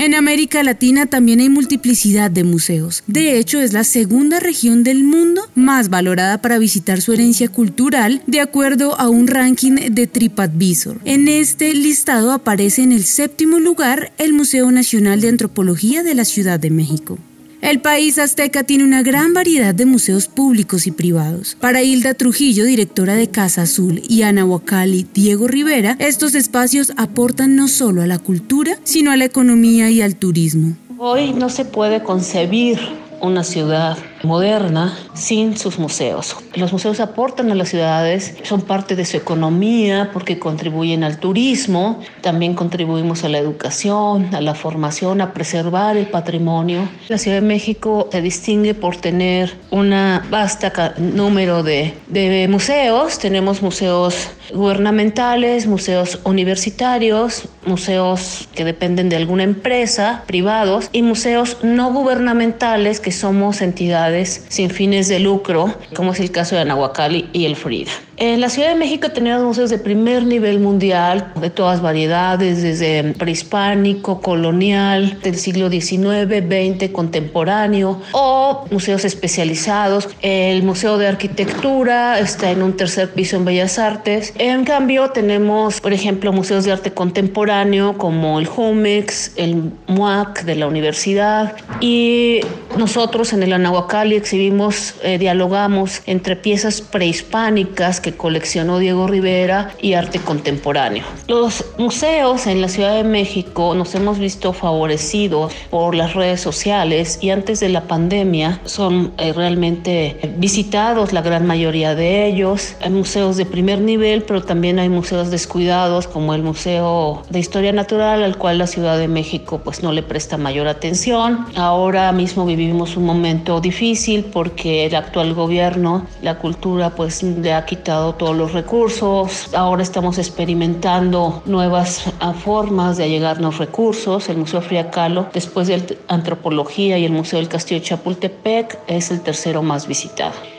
En 0.10 0.16
América 0.16 0.63
Latina 0.63 1.06
también 1.06 1.39
hay 1.39 1.50
multiplicidad 1.50 2.32
de 2.32 2.44
museos. 2.44 3.04
De 3.06 3.38
hecho, 3.38 3.62
es 3.62 3.74
la 3.74 3.84
segunda 3.84 4.39
región 4.39 4.84
del 4.84 5.04
mundo 5.04 5.44
más 5.54 5.89
valorada 5.89 6.42
para 6.42 6.58
visitar 6.58 7.00
su 7.00 7.13
herencia 7.13 7.48
cultural, 7.48 8.24
de 8.25 8.42
acuerdo 8.42 9.00
a 9.00 9.08
un 9.08 9.28
ranking 9.28 9.75
de 9.92 10.08
TripAdvisor. 10.08 11.00
En 11.06 11.28
este 11.28 11.75
listado 11.75 12.32
aparece 12.32 12.82
en 12.82 12.92
el 12.92 13.04
séptimo 13.04 13.60
lugar 13.60 14.12
el 14.18 14.34
Museo 14.34 14.72
Nacional 14.72 15.22
de 15.22 15.30
Antropología 15.30 16.01
de 16.01 16.16
la 16.16 16.25
Ciudad 16.25 16.60
de 16.60 16.72
México. 16.72 17.20
El 17.62 17.82
país 17.82 18.18
azteca 18.20 18.63
tiene 18.63 18.86
una 18.86 19.04
gran 19.04 19.34
variedad 19.34 19.75
de 19.75 19.86
museos 19.86 20.30
públicos 20.30 20.88
y 20.88 20.92
privados. 20.92 21.58
Para 21.60 21.84
Hilda 21.84 22.13
Trujillo, 22.13 22.63
directora 22.63 23.16
de 23.16 23.30
Casa 23.30 23.63
Azul, 23.63 24.01
y 24.08 24.22
Ana 24.22 24.46
Huacali, 24.46 25.06
Diego 25.13 25.46
Rivera, 25.48 25.98
estos 26.00 26.36
espacios 26.36 26.94
aportan 26.96 27.58
no 27.58 27.68
solo 27.68 28.01
a 28.01 28.08
la 28.08 28.18
cultura, 28.18 28.78
sino 28.86 29.12
a 29.12 29.18
la 29.18 29.25
economía 29.25 29.89
y 29.89 30.01
al 30.01 30.16
turismo. 30.16 30.78
Hoy 30.98 31.34
no 31.34 31.50
se 31.50 31.66
puede 31.66 32.01
concebir 32.01 32.80
una 33.22 33.44
ciudad 33.44 33.98
moderna 34.24 34.98
sin 35.14 35.58
sus 35.58 35.80
museos. 35.80 36.36
Los 36.56 36.72
museos 36.72 37.00
aportan 37.00 37.52
a 37.52 37.56
las 37.56 37.70
ciudades, 37.70 38.36
son 38.44 38.62
parte 38.62 38.96
de 38.96 39.06
su 39.06 39.18
economía 39.18 40.10
porque 40.14 40.40
contribuyen 40.40 41.04
al 41.04 41.20
turismo, 41.20 42.00
también 42.22 42.54
contribuimos 42.54 43.24
a 43.24 43.30
la 43.30 43.38
educación, 43.38 44.34
a 44.34 44.42
la 44.42 44.56
formación, 44.56 45.22
a 45.22 45.34
preservar 45.34 45.98
el 45.98 46.08
patrimonio. 46.08 46.88
La 47.08 47.18
Ciudad 47.18 47.38
de 47.38 47.48
México 47.48 48.10
se 48.12 48.22
distingue 48.22 48.74
por 48.74 48.98
tener 48.98 49.58
una 49.72 50.26
vasta 50.30 50.94
número 50.98 51.64
de, 51.64 51.94
de 52.08 52.48
museos. 52.50 53.20
Tenemos 53.20 53.62
museos 53.62 54.30
gubernamentales, 54.54 55.68
museos 55.68 56.20
universitarios, 56.24 57.48
museos 57.70 58.50
que 58.54 58.66
dependen 58.66 59.08
de 59.08 59.16
alguna 59.16 59.44
empresa, 59.44 60.24
privados, 60.26 60.90
y 60.92 61.02
museos 61.04 61.58
no 61.64 61.94
gubernamentales 61.94 63.00
que 63.00 63.12
somos 63.12 63.62
entidades 63.62 64.46
sin 64.50 64.70
fines 64.70 65.08
de 65.08 65.20
lucro, 65.20 65.74
como 65.96 66.12
es 66.12 66.20
el 66.20 66.32
caso 66.32 66.56
de 66.56 66.62
Anahuacalli 66.62 67.30
y 67.32 67.46
el 67.46 67.56
Frida. 67.56 67.92
En 68.22 68.42
la 68.42 68.50
Ciudad 68.50 68.68
de 68.68 68.76
México 68.76 69.12
tenemos 69.12 69.42
museos 69.46 69.70
de 69.70 69.78
primer 69.78 70.26
nivel 70.26 70.60
mundial, 70.60 71.32
de 71.40 71.50
todas 71.50 71.82
variedades, 71.82 72.62
desde 72.62 73.14
prehispánico, 73.14 74.20
colonial, 74.20 75.22
del 75.24 75.38
siglo 75.38 75.70
XIX, 75.70 76.28
XX, 76.28 76.90
contemporáneo, 76.92 78.02
o 78.12 78.66
museos 78.72 79.06
especializados. 79.06 80.10
El 80.22 80.64
Museo 80.64 80.98
de 80.98 81.08
Arquitectura 81.08 82.20
está 82.20 82.52
en 82.52 82.62
un 82.62 82.76
tercer 82.76 83.10
piso 83.12 83.38
en 83.38 83.46
Bellas 83.46 83.80
Artes. 83.80 84.34
En 84.38 84.66
cambio, 84.66 85.12
tenemos, 85.12 85.80
por 85.80 85.94
ejemplo, 85.94 86.34
museos 86.34 86.66
de 86.66 86.74
arte 86.74 86.92
contemporáneo 86.92 87.98
como 87.98 88.38
el 88.38 88.48
Jumex, 88.48 89.32
el 89.38 89.72
MUAC 89.88 90.44
de 90.44 90.56
la 90.56 90.68
universidad, 90.68 91.56
y 91.80 92.42
nosotros 92.78 93.32
en 93.32 93.44
el 93.44 93.54
Anahuacalli 93.54 94.18
exhibimos, 94.18 94.96
eh, 95.04 95.18
dialogamos 95.18 96.02
entre 96.06 96.36
piezas 96.36 96.82
prehispánicas 96.82 98.02
que 98.02 98.09
coleccionó 98.16 98.80
Diego 98.80 99.08
Rivera 99.08 99.72
y 99.82 99.94
arte 99.94 100.20
contemporáneo. 100.20 101.04
Los 101.28 101.66
museos 101.78 102.48
en 102.48 102.62
la 102.62 102.70
Ciudad 102.70 102.96
de 102.96 103.04
México 103.04 103.75
nos 103.75 103.96
hemos 103.96 104.20
visto 104.20 104.54
favorecidos 104.54 105.54
por 105.70 105.96
las 105.96 106.13
redes 106.13 106.42
sociales 106.42 107.20
y 107.22 107.30
antes 107.30 107.60
de 107.60 107.70
la 107.70 107.84
pandemia 107.84 108.60
son 108.66 109.13
eh, 109.18 109.34
realmente 109.34 110.18
visitados 110.38 111.13
la 111.13 111.22
gran 111.22 111.46
mayoría 111.46 111.96
de 111.96 112.25
ellos. 112.28 112.75
Hay 112.82 112.92
museos 112.92 113.38
de 113.38 113.46
primer 113.46 113.82
nivel, 113.82 114.24
pero 114.24 114.44
también 114.44 114.80
hay 114.80 114.89
museos 114.89 115.32
descuidados 115.32 116.08
como 116.08 116.34
el 116.34 116.44
Museo 116.44 117.24
de 117.30 117.39
Historia 117.39 117.72
Natural 117.72 118.24
al 118.24 118.38
cual 118.38 118.58
la 118.58 118.68
Ciudad 118.68 118.98
de 118.98 119.08
México 119.08 119.62
pues 119.63 119.84
no 119.84 119.92
le 119.92 120.04
presta 120.04 120.38
mayor 120.38 120.68
atención. 120.68 121.46
Ahora 121.56 122.12
mismo 122.12 122.46
vivimos 122.46 122.98
un 122.98 123.06
momento 123.06 123.62
difícil 123.62 124.25
porque 124.25 124.86
el 124.86 124.96
actual 124.96 125.34
gobierno, 125.34 126.06
la 126.22 126.38
cultura, 126.38 126.92
pues 126.92 127.24
le 127.24 127.54
ha 127.54 127.66
quitado 127.66 127.99
todos 128.18 128.36
los 128.36 128.53
recursos. 128.53 129.53
Ahora 129.53 129.84
estamos 129.84 130.18
experimentando 130.18 131.41
nuevas 131.46 132.06
ah, 132.20 132.34
formas 132.34 132.98
de 132.98 133.03
allegarnos 133.03 133.58
recursos. 133.58 134.29
El 134.29 134.38
Museo 134.38 134.62
Friacalo, 134.62 135.27
después 135.34 135.68
de 135.68 135.98
Antropología 136.08 136.98
y 136.98 137.06
el 137.06 137.12
Museo 137.12 137.39
del 137.39 137.50
Castillo 137.50 137.82
de 137.82 137.88
Chapultepec, 137.88 138.79
es 138.88 139.12
el 139.12 139.22
tercero 139.22 139.62
más 139.62 139.88
visitado. 139.88 140.59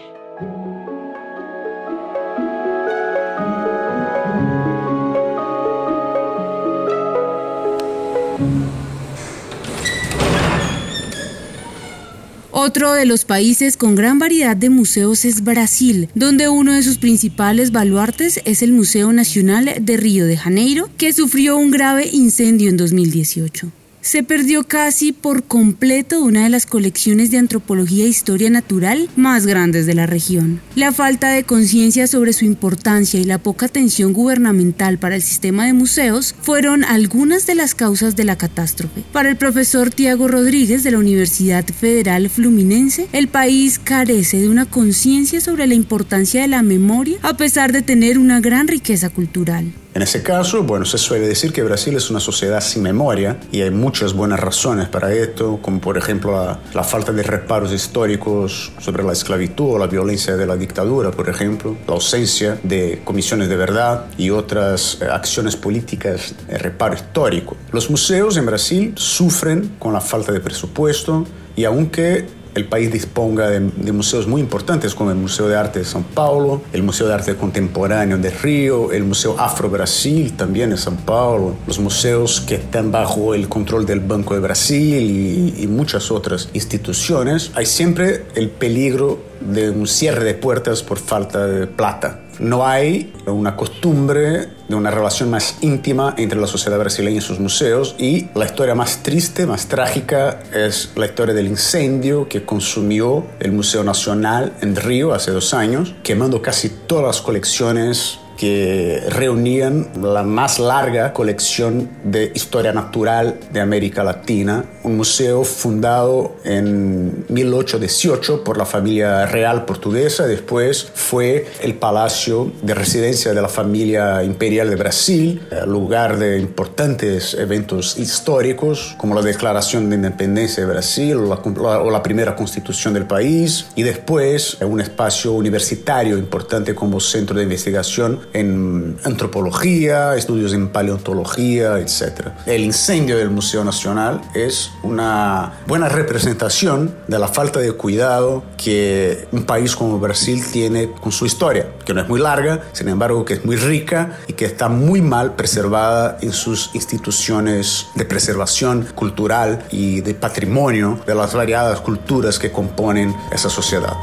Otro 12.62 12.92
de 12.92 13.06
los 13.06 13.24
países 13.24 13.78
con 13.78 13.94
gran 13.94 14.18
variedad 14.18 14.54
de 14.54 14.68
museos 14.68 15.24
es 15.24 15.42
Brasil, 15.42 16.10
donde 16.14 16.50
uno 16.50 16.74
de 16.74 16.82
sus 16.82 16.98
principales 16.98 17.72
baluartes 17.72 18.42
es 18.44 18.60
el 18.60 18.74
Museo 18.74 19.14
Nacional 19.14 19.76
de 19.80 19.96
Río 19.96 20.26
de 20.26 20.36
Janeiro, 20.36 20.90
que 20.98 21.14
sufrió 21.14 21.56
un 21.56 21.70
grave 21.70 22.10
incendio 22.12 22.68
en 22.68 22.76
2018 22.76 23.72
se 24.02 24.22
perdió 24.22 24.64
casi 24.64 25.12
por 25.12 25.44
completo 25.44 26.22
una 26.22 26.44
de 26.44 26.48
las 26.48 26.66
colecciones 26.66 27.30
de 27.30 27.38
antropología 27.38 28.04
e 28.04 28.08
historia 28.08 28.50
natural 28.50 29.08
más 29.16 29.46
grandes 29.46 29.86
de 29.86 29.94
la 29.94 30.06
región. 30.06 30.60
La 30.74 30.92
falta 30.92 31.30
de 31.30 31.44
conciencia 31.44 32.06
sobre 32.06 32.32
su 32.32 32.44
importancia 32.44 33.20
y 33.20 33.24
la 33.24 33.38
poca 33.38 33.66
atención 33.66 34.12
gubernamental 34.12 34.98
para 34.98 35.16
el 35.16 35.22
sistema 35.22 35.66
de 35.66 35.72
museos 35.72 36.34
fueron 36.40 36.84
algunas 36.84 37.46
de 37.46 37.54
las 37.54 37.74
causas 37.74 38.16
de 38.16 38.24
la 38.24 38.36
catástrofe. 38.36 39.02
Para 39.12 39.28
el 39.28 39.36
profesor 39.36 39.90
Tiago 39.90 40.28
Rodríguez 40.28 40.82
de 40.82 40.92
la 40.92 40.98
Universidad 40.98 41.64
Federal 41.66 42.30
Fluminense, 42.30 43.08
el 43.12 43.28
país 43.28 43.78
carece 43.78 44.40
de 44.40 44.48
una 44.48 44.66
conciencia 44.66 45.40
sobre 45.40 45.66
la 45.66 45.74
importancia 45.74 46.40
de 46.40 46.48
la 46.48 46.62
memoria 46.62 47.18
a 47.22 47.36
pesar 47.36 47.72
de 47.72 47.82
tener 47.82 48.18
una 48.18 48.40
gran 48.40 48.68
riqueza 48.68 49.10
cultural. 49.10 49.72
En 49.92 50.02
ese 50.02 50.22
caso, 50.22 50.62
bueno, 50.62 50.84
se 50.84 50.98
suele 50.98 51.26
decir 51.26 51.52
que 51.52 51.64
Brasil 51.64 51.96
es 51.96 52.10
una 52.10 52.20
sociedad 52.20 52.60
sin 52.60 52.82
memoria 52.82 53.40
y 53.50 53.62
hay 53.62 53.72
muchas 53.72 54.12
buenas 54.12 54.38
razones 54.38 54.88
para 54.88 55.12
esto, 55.12 55.58
como 55.60 55.80
por 55.80 55.98
ejemplo 55.98 56.56
la, 56.74 56.84
falta 56.84 57.10
de 57.12 57.24
reparos 57.24 57.72
históricos 57.72 58.72
sobre 58.78 59.02
la 59.02 59.12
esclavitud 59.12 59.74
o 59.74 59.78
la 59.78 59.88
violencia 59.88 60.36
de 60.36 60.46
la 60.46 60.56
dictadura, 60.56 61.10
por 61.10 61.28
ejemplo, 61.28 61.76
la 61.88 61.94
ausencia 61.94 62.60
de 62.62 63.02
comisiones 63.04 63.48
de 63.48 63.56
verdad 63.56 64.06
y 64.16 64.30
otras 64.30 64.98
eh, 65.00 65.06
acciones 65.10 65.56
políticas 65.56 66.34
de 66.46 66.58
reparo 66.58 66.94
histórico. 66.94 67.56
Los 67.72 67.90
museos 67.90 68.36
en 68.36 68.46
Brasil 68.46 68.92
sufren 68.96 69.72
con 69.80 69.92
la 69.92 70.00
falta 70.00 70.30
de 70.30 70.38
presupuesto 70.38 71.26
y 71.56 71.64
aunque 71.64 72.26
el 72.54 72.64
país 72.66 72.92
disponga 72.92 73.48
de, 73.48 73.60
museos 73.92 74.26
muy 74.26 74.40
importantes 74.40 74.94
como 74.94 75.10
el 75.10 75.16
Museo 75.16 75.48
de 75.48 75.56
Arte 75.56 75.80
de 75.80 75.84
São 75.84 76.02
Paulo, 76.02 76.62
el 76.72 76.82
Museo 76.82 77.08
de 77.08 77.14
Arte 77.14 77.36
Contemporáneo 77.36 78.18
de 78.18 78.30
Río, 78.30 78.92
el 78.92 79.04
Museo 79.04 79.36
Afro 79.38 79.68
Brasil 79.70 80.32
también 80.36 80.70
en 80.70 80.78
São 80.78 80.96
Paulo, 80.96 81.56
los 81.66 81.78
museos 81.78 82.40
que 82.40 82.56
están 82.56 82.90
bajo 82.92 83.34
el 83.34 83.48
control 83.48 83.86
del 83.86 84.00
Banco 84.00 84.34
de 84.34 84.40
Brasil 84.40 85.54
y 85.56 85.66
muchas 85.66 86.10
otras 86.10 86.48
instituciones, 86.52 87.50
hay 87.54 87.66
siempre 87.66 88.26
el 88.34 88.50
peligro 88.50 89.18
de 89.40 89.70
un 89.70 89.86
cierre 89.86 90.24
de 90.24 90.34
puertas 90.34 90.82
por 90.82 90.98
falta 90.98 91.46
de 91.46 91.66
plata. 91.66 92.20
No 92.38 92.66
hay 92.66 93.12
una 93.26 93.56
costumbre 93.56 94.59
de 94.70 94.76
una 94.76 94.92
relación 94.92 95.30
más 95.30 95.56
íntima 95.62 96.14
entre 96.16 96.40
la 96.40 96.46
sociedad 96.46 96.78
brasileña 96.78 97.18
y 97.18 97.20
sus 97.20 97.40
museos 97.40 97.96
y 97.98 98.28
la 98.36 98.46
historia 98.46 98.76
más 98.76 99.02
triste, 99.02 99.44
más 99.44 99.66
trágica 99.66 100.38
es 100.54 100.92
la 100.94 101.06
historia 101.06 101.34
del 101.34 101.48
incendio 101.48 102.28
que 102.28 102.44
consumió 102.44 103.26
el 103.40 103.50
Museo 103.50 103.82
Nacional 103.82 104.52
en 104.60 104.76
Río 104.76 105.12
hace 105.12 105.32
dos 105.32 105.54
años, 105.54 105.94
quemando 106.04 106.40
casi 106.40 106.68
todas 106.68 107.04
las 107.04 107.20
colecciones 107.20 108.20
que 108.40 109.02
reunían 109.10 109.88
la 110.00 110.22
más 110.22 110.58
larga 110.58 111.12
colección 111.12 111.90
de 112.04 112.32
historia 112.34 112.72
natural 112.72 113.38
de 113.52 113.60
América 113.60 114.02
Latina, 114.02 114.64
un 114.82 114.96
museo 114.96 115.44
fundado 115.44 116.36
en 116.44 117.26
1818 117.28 118.42
por 118.42 118.56
la 118.56 118.64
familia 118.64 119.26
real 119.26 119.66
portuguesa, 119.66 120.26
después 120.26 120.88
fue 120.94 121.48
el 121.60 121.74
palacio 121.74 122.50
de 122.62 122.72
residencia 122.72 123.34
de 123.34 123.42
la 123.42 123.48
familia 123.50 124.24
imperial 124.24 124.70
de 124.70 124.76
Brasil, 124.76 125.42
lugar 125.66 126.18
de 126.18 126.38
importantes 126.38 127.34
eventos 127.34 127.98
históricos 127.98 128.94
como 128.96 129.14
la 129.14 129.20
declaración 129.20 129.90
de 129.90 129.96
independencia 129.96 130.64
de 130.64 130.72
Brasil 130.72 131.16
o 131.16 131.26
la, 131.26 131.80
o 131.80 131.90
la 131.90 132.02
primera 132.02 132.34
constitución 132.34 132.94
del 132.94 133.04
país, 133.04 133.66
y 133.76 133.82
después 133.82 134.56
un 134.62 134.80
espacio 134.80 135.32
universitario 135.32 136.16
importante 136.16 136.74
como 136.74 137.00
centro 137.00 137.36
de 137.36 137.42
investigación 137.42 138.29
en 138.32 138.96
antropología, 139.04 140.16
estudios 140.16 140.52
en 140.52 140.68
paleontología, 140.68 141.78
etc. 141.78 142.28
El 142.46 142.62
incendio 142.62 143.16
del 143.18 143.30
Museo 143.30 143.64
Nacional 143.64 144.20
es 144.34 144.70
una 144.82 145.60
buena 145.66 145.88
representación 145.88 146.94
de 147.08 147.18
la 147.18 147.28
falta 147.28 147.60
de 147.60 147.72
cuidado 147.72 148.42
que 148.56 149.28
un 149.32 149.44
país 149.44 149.76
como 149.76 149.98
Brasil 149.98 150.42
tiene 150.50 150.90
con 150.90 151.12
su 151.12 151.26
historia, 151.26 151.66
que 151.84 151.94
no 151.94 152.00
es 152.00 152.08
muy 152.08 152.20
larga, 152.20 152.64
sin 152.72 152.88
embargo 152.88 153.24
que 153.24 153.34
es 153.34 153.44
muy 153.44 153.56
rica 153.56 154.18
y 154.28 154.34
que 154.34 154.44
está 154.44 154.68
muy 154.68 155.00
mal 155.00 155.34
preservada 155.34 156.18
en 156.20 156.32
sus 156.32 156.70
instituciones 156.74 157.86
de 157.94 158.04
preservación 158.04 158.86
cultural 158.94 159.64
y 159.70 160.00
de 160.00 160.14
patrimonio 160.14 161.00
de 161.06 161.14
las 161.14 161.34
variadas 161.34 161.80
culturas 161.80 162.38
que 162.38 162.50
componen 162.50 163.14
esa 163.32 163.50
sociedad. 163.50 163.96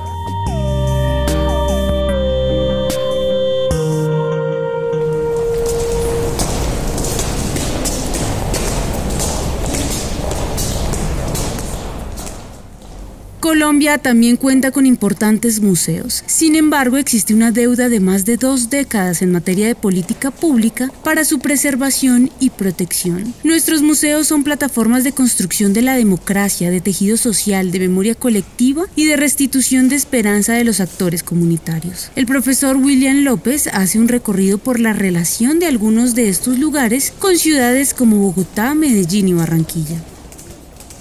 Colombia 13.77 13.99
también 13.99 14.37
cuenta 14.37 14.71
con 14.71 14.87
importantes 14.87 15.61
museos. 15.61 16.23
Sin 16.25 16.55
embargo, 16.55 16.97
existe 16.97 17.35
una 17.35 17.51
deuda 17.51 17.89
de 17.89 17.99
más 17.99 18.25
de 18.25 18.35
dos 18.35 18.71
décadas 18.71 19.21
en 19.21 19.31
materia 19.31 19.67
de 19.67 19.75
política 19.75 20.31
pública 20.31 20.91
para 21.03 21.23
su 21.23 21.37
preservación 21.37 22.31
y 22.39 22.49
protección. 22.49 23.35
Nuestros 23.43 23.83
museos 23.83 24.25
son 24.25 24.43
plataformas 24.43 25.03
de 25.03 25.11
construcción 25.11 25.73
de 25.73 25.83
la 25.83 25.93
democracia, 25.93 26.71
de 26.71 26.81
tejido 26.81 27.17
social, 27.17 27.69
de 27.69 27.77
memoria 27.77 28.15
colectiva 28.15 28.87
y 28.95 29.05
de 29.05 29.15
restitución 29.15 29.89
de 29.89 29.95
esperanza 29.95 30.53
de 30.53 30.63
los 30.63 30.79
actores 30.79 31.21
comunitarios. 31.21 32.09
El 32.15 32.25
profesor 32.25 32.77
William 32.77 33.17
López 33.17 33.67
hace 33.67 33.99
un 33.99 34.07
recorrido 34.07 34.57
por 34.57 34.79
la 34.79 34.93
relación 34.93 35.59
de 35.59 35.67
algunos 35.67 36.15
de 36.15 36.29
estos 36.29 36.57
lugares 36.57 37.13
con 37.19 37.37
ciudades 37.37 37.93
como 37.93 38.17
Bogotá, 38.17 38.73
Medellín 38.73 39.27
y 39.27 39.33
Barranquilla. 39.33 40.01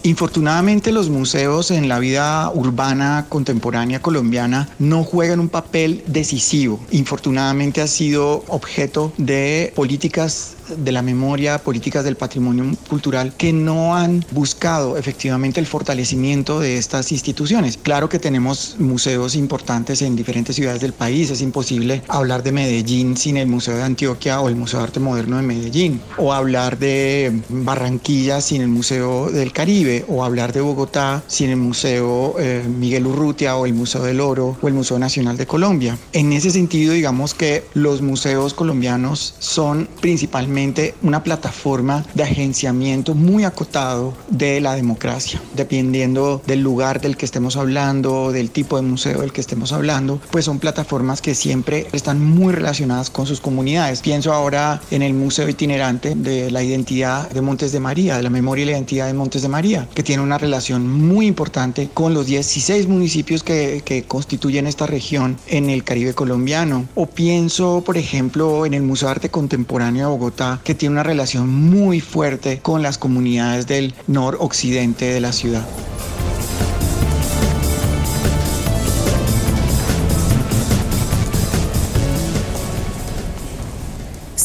Infortunadamente 0.07 0.93
los 0.93 1.11
museos 1.11 1.73
en 1.73 1.89
la 1.89 1.99
vida 1.99 2.49
urbana 2.55 3.27
contemporánea 3.29 4.01
colombiana 4.01 4.69
no 4.79 5.03
juegan 5.03 5.41
un 5.41 5.49
papel 5.49 6.05
decisivo. 6.07 6.79
Infortunadamente 6.93 7.81
ha 7.81 7.89
sido 7.89 8.45
objeto 8.47 9.13
de 9.17 9.73
políticas 9.75 10.56
de 10.69 10.93
la 10.93 11.03
memoria, 11.03 11.59
políticas 11.59 12.05
del 12.05 12.17
patrimonio 12.17 12.65
cultural 12.89 13.35
que 13.37 13.53
no 13.53 13.97
han 13.97 14.25
buscado 14.31 14.97
efectivamente 14.97 15.61
el 15.61 15.67
fortalecimiento 15.67 16.61
de 16.61 16.79
estas 16.79 17.13
instituciones. 17.13 17.79
Claro 17.81 18.09
que 18.09 18.19
tenemos 18.19 18.77
museos 18.79 19.35
importantes 19.35 20.03
en 20.03 20.17
diferentes 20.17 20.57
ciudades 20.57 20.81
del 20.81 20.93
país, 20.93 21.31
es 21.31 21.41
imposible 21.41 22.03
hablar 22.09 22.43
de 22.43 22.53
Medellín 22.53 23.17
sin 23.17 23.37
el 23.37 23.47
Museo 23.47 23.77
de 23.77 23.83
Antioquia 23.83 24.41
o 24.41 24.49
el 24.49 24.57
Museo 24.57 24.81
de 24.81 24.85
Arte 24.85 25.01
Moderno 25.01 25.37
de 25.37 25.43
Medellín, 25.43 26.01
o 26.17 26.33
hablar 26.33 26.79
de 26.79 27.41
Barranquilla 27.49 28.41
sin 28.41 28.63
el 28.63 28.69
Museo 28.69 29.31
del 29.31 29.53
Caribe, 29.53 30.05
o 30.09 30.25
hablar 30.25 30.53
de 30.53 30.61
Bogotá 30.61 31.23
sin 31.27 31.51
el 31.51 31.57
Museo 31.57 32.37
eh, 32.39 32.65
Miguel 32.67 33.07
Urrutia 33.07 33.57
o 33.57 33.67
el 33.67 33.75
Museo 33.75 34.03
del 34.03 34.21
Oro 34.21 34.57
o 34.61 34.69
el 34.69 34.75
Museo 34.75 34.99
Nacional 34.99 35.37
de 35.37 35.47
Colombia. 35.47 35.99
En 36.13 36.33
ese 36.33 36.51
sentido, 36.51 36.93
digamos 36.93 37.35
que 37.35 37.65
los 37.75 38.03
museos 38.03 38.55
colombianos 38.55 39.35
son 39.39 39.89
principalmente 40.01 40.56
una 41.03 41.23
plataforma 41.23 42.03
de 42.15 42.23
agenciamiento 42.23 43.15
muy 43.15 43.45
acotado 43.45 44.15
de 44.31 44.59
la 44.63 44.75
democracia. 44.75 45.39
Dependiendo 45.55 46.41
del 46.47 46.63
lugar 46.63 47.03
del 47.03 47.19
que 47.19 47.27
estemos 47.27 47.59
hablando, 47.59 48.33
del 48.33 48.51
tipo 48.51 48.77
de 48.77 48.83
museo 48.83 49.21
del 49.21 49.33
que 49.33 49.43
estemos 49.43 49.73
hablando, 49.73 50.19
pues 50.31 50.47
son 50.47 50.59
plataformas 50.59 51.21
que 51.21 51.35
siempre 51.35 51.89
están 51.93 52.25
muy 52.25 52.55
relacionadas 52.55 53.11
con 53.11 53.27
sus 53.27 53.41
comunidades. 53.41 54.01
Pienso 54.01 54.33
ahora 54.33 54.81
en 54.91 55.03
el 55.03 55.13
Museo 55.13 55.47
Itinerante 55.47 56.15
de 56.15 56.51
la 56.51 56.63
Identidad 56.63 57.29
de 57.29 57.43
Montes 57.43 57.73
de 57.73 57.81
María, 57.81 58.17
de 58.17 58.23
la 58.23 58.31
Memoria 58.31 58.63
y 58.63 58.67
la 58.67 58.73
Identidad 58.73 59.09
de 59.09 59.15
Montes 59.15 59.43
de 59.43 59.49
María, 59.49 59.87
que 59.95 60.03
tiene 60.03 60.23
una 60.23 60.39
relación 60.39 60.89
muy 60.89 61.27
importante 61.27 61.91
con 61.93 62.15
los 62.15 62.25
16 62.25 62.89
municipios 62.89 63.43
que, 63.43 63.83
que 63.85 64.05
constituyen 64.05 64.67
esta 64.67 64.87
región 64.87 65.37
en 65.49 65.69
el 65.69 65.85
Caribe 65.85 66.15
colombiano. 66.15 66.87
O 66.95 67.05
pienso, 67.05 67.83
por 67.85 67.99
ejemplo, 67.99 68.65
en 68.65 68.73
el 68.73 68.83
Museo 68.83 69.09
de 69.09 69.13
Arte 69.17 69.29
Contemporáneo 69.29 70.07
de 70.07 70.13
Bogotá, 70.17 70.46
que 70.65 70.75
tiene 70.75 70.95
una 70.95 71.03
relación 71.03 71.49
muy 71.49 72.01
fuerte 72.01 72.61
con 72.61 72.83
las 72.83 72.99
comunidades 72.99 73.67
del 73.67 73.95
noroccidente 74.07 75.07
de 75.07 75.21
la 75.21 75.33
ciudad. 75.33 75.67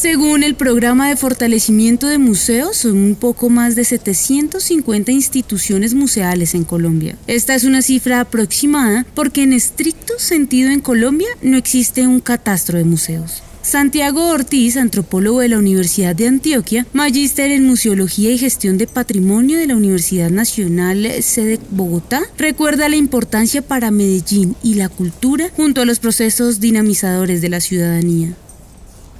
Según 0.02 0.42
el 0.42 0.56
programa 0.56 1.08
de 1.08 1.16
fortalecimiento 1.16 2.08
de 2.08 2.18
museos, 2.18 2.78
son 2.78 2.96
un 2.96 3.14
poco 3.14 3.50
más 3.50 3.76
de 3.76 3.84
750 3.84 5.12
instituciones 5.12 5.94
museales 5.94 6.56
en 6.56 6.64
Colombia. 6.64 7.14
Esta 7.28 7.54
es 7.54 7.62
una 7.62 7.82
cifra 7.82 8.18
aproximada 8.18 9.06
porque 9.14 9.44
en 9.44 9.52
estricto 9.52 10.14
sentido 10.18 10.70
en 10.70 10.80
Colombia 10.80 11.28
no 11.40 11.56
existe 11.56 12.04
un 12.08 12.18
catastro 12.18 12.78
de 12.78 12.84
museos. 12.84 13.44
Santiago 13.62 14.28
Ortiz, 14.28 14.76
antropólogo 14.76 15.38
de 15.38 15.48
la 15.48 15.58
Universidad 15.58 16.16
de 16.16 16.26
Antioquia, 16.26 16.84
magíster 16.92 17.52
en 17.52 17.64
Museología 17.64 18.32
y 18.32 18.38
Gestión 18.38 18.76
de 18.76 18.88
Patrimonio 18.88 19.56
de 19.56 19.68
la 19.68 19.76
Universidad 19.76 20.30
Nacional 20.30 21.06
Sede 21.22 21.60
Bogotá, 21.70 22.22
recuerda 22.36 22.88
la 22.88 22.96
importancia 22.96 23.62
para 23.62 23.92
Medellín 23.92 24.56
y 24.64 24.74
la 24.74 24.88
cultura 24.88 25.48
junto 25.54 25.80
a 25.80 25.84
los 25.84 26.00
procesos 26.00 26.58
dinamizadores 26.58 27.40
de 27.40 27.48
la 27.50 27.60
ciudadanía. 27.60 28.34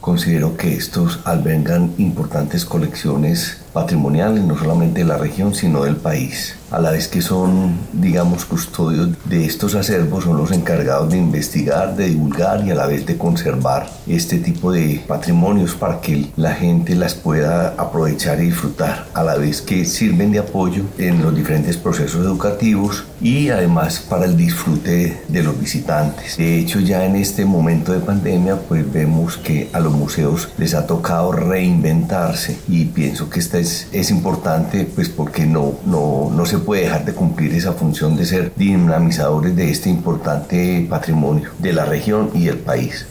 Considero 0.00 0.56
que 0.56 0.74
estos 0.74 1.20
albergan 1.24 1.94
importantes 1.98 2.64
colecciones 2.64 3.61
patrimoniales, 3.72 4.44
no 4.44 4.56
solamente 4.56 5.00
de 5.00 5.06
la 5.06 5.18
región, 5.18 5.54
sino 5.54 5.84
del 5.84 5.96
país. 5.96 6.56
A 6.70 6.80
la 6.80 6.90
vez 6.90 7.06
que 7.06 7.20
son, 7.20 7.76
digamos, 7.92 8.46
custodios 8.46 9.10
de 9.26 9.44
estos 9.44 9.74
acervos, 9.74 10.24
son 10.24 10.38
los 10.38 10.52
encargados 10.52 11.10
de 11.10 11.18
investigar, 11.18 11.96
de 11.96 12.06
divulgar 12.06 12.66
y 12.66 12.70
a 12.70 12.74
la 12.74 12.86
vez 12.86 13.04
de 13.04 13.18
conservar 13.18 13.90
este 14.06 14.38
tipo 14.38 14.72
de 14.72 15.04
patrimonios 15.06 15.74
para 15.74 16.00
que 16.00 16.30
la 16.36 16.54
gente 16.54 16.94
las 16.94 17.14
pueda 17.14 17.74
aprovechar 17.76 18.40
y 18.40 18.46
disfrutar, 18.46 19.06
a 19.12 19.22
la 19.22 19.36
vez 19.36 19.60
que 19.60 19.84
sirven 19.84 20.32
de 20.32 20.38
apoyo 20.38 20.84
en 20.96 21.22
los 21.22 21.36
diferentes 21.36 21.76
procesos 21.76 22.24
educativos 22.24 23.04
y 23.20 23.50
además 23.50 24.00
para 24.08 24.24
el 24.24 24.36
disfrute 24.36 25.22
de 25.28 25.42
los 25.42 25.58
visitantes. 25.60 26.38
De 26.38 26.58
hecho, 26.58 26.80
ya 26.80 27.04
en 27.04 27.16
este 27.16 27.44
momento 27.44 27.92
de 27.92 28.00
pandemia, 28.00 28.56
pues 28.56 28.90
vemos 28.90 29.36
que 29.36 29.68
a 29.72 29.80
los 29.80 29.92
museos 29.92 30.48
les 30.56 30.74
ha 30.74 30.86
tocado 30.86 31.32
reinventarse 31.32 32.58
y 32.68 32.86
pienso 32.86 33.28
que 33.28 33.40
esta 33.40 33.58
es, 33.62 34.10
importante 34.10 34.84
pues 34.84 35.08
porque 35.08 35.46
no, 35.46 35.74
no, 35.86 36.30
no 36.30 36.46
se 36.46 36.58
puede 36.58 36.82
dejar 36.82 37.04
de 37.04 37.14
cumplir 37.14 37.54
esa 37.54 37.72
función 37.72 38.16
de 38.16 38.26
ser 38.26 38.52
dinamizadores 38.56 39.56
de 39.56 39.70
este 39.70 39.88
importante 39.88 40.86
patrimonio 40.88 41.50
de 41.58 41.72
la 41.72 41.84
región 41.84 42.30
y 42.34 42.44
del 42.44 42.58
país. 42.58 43.06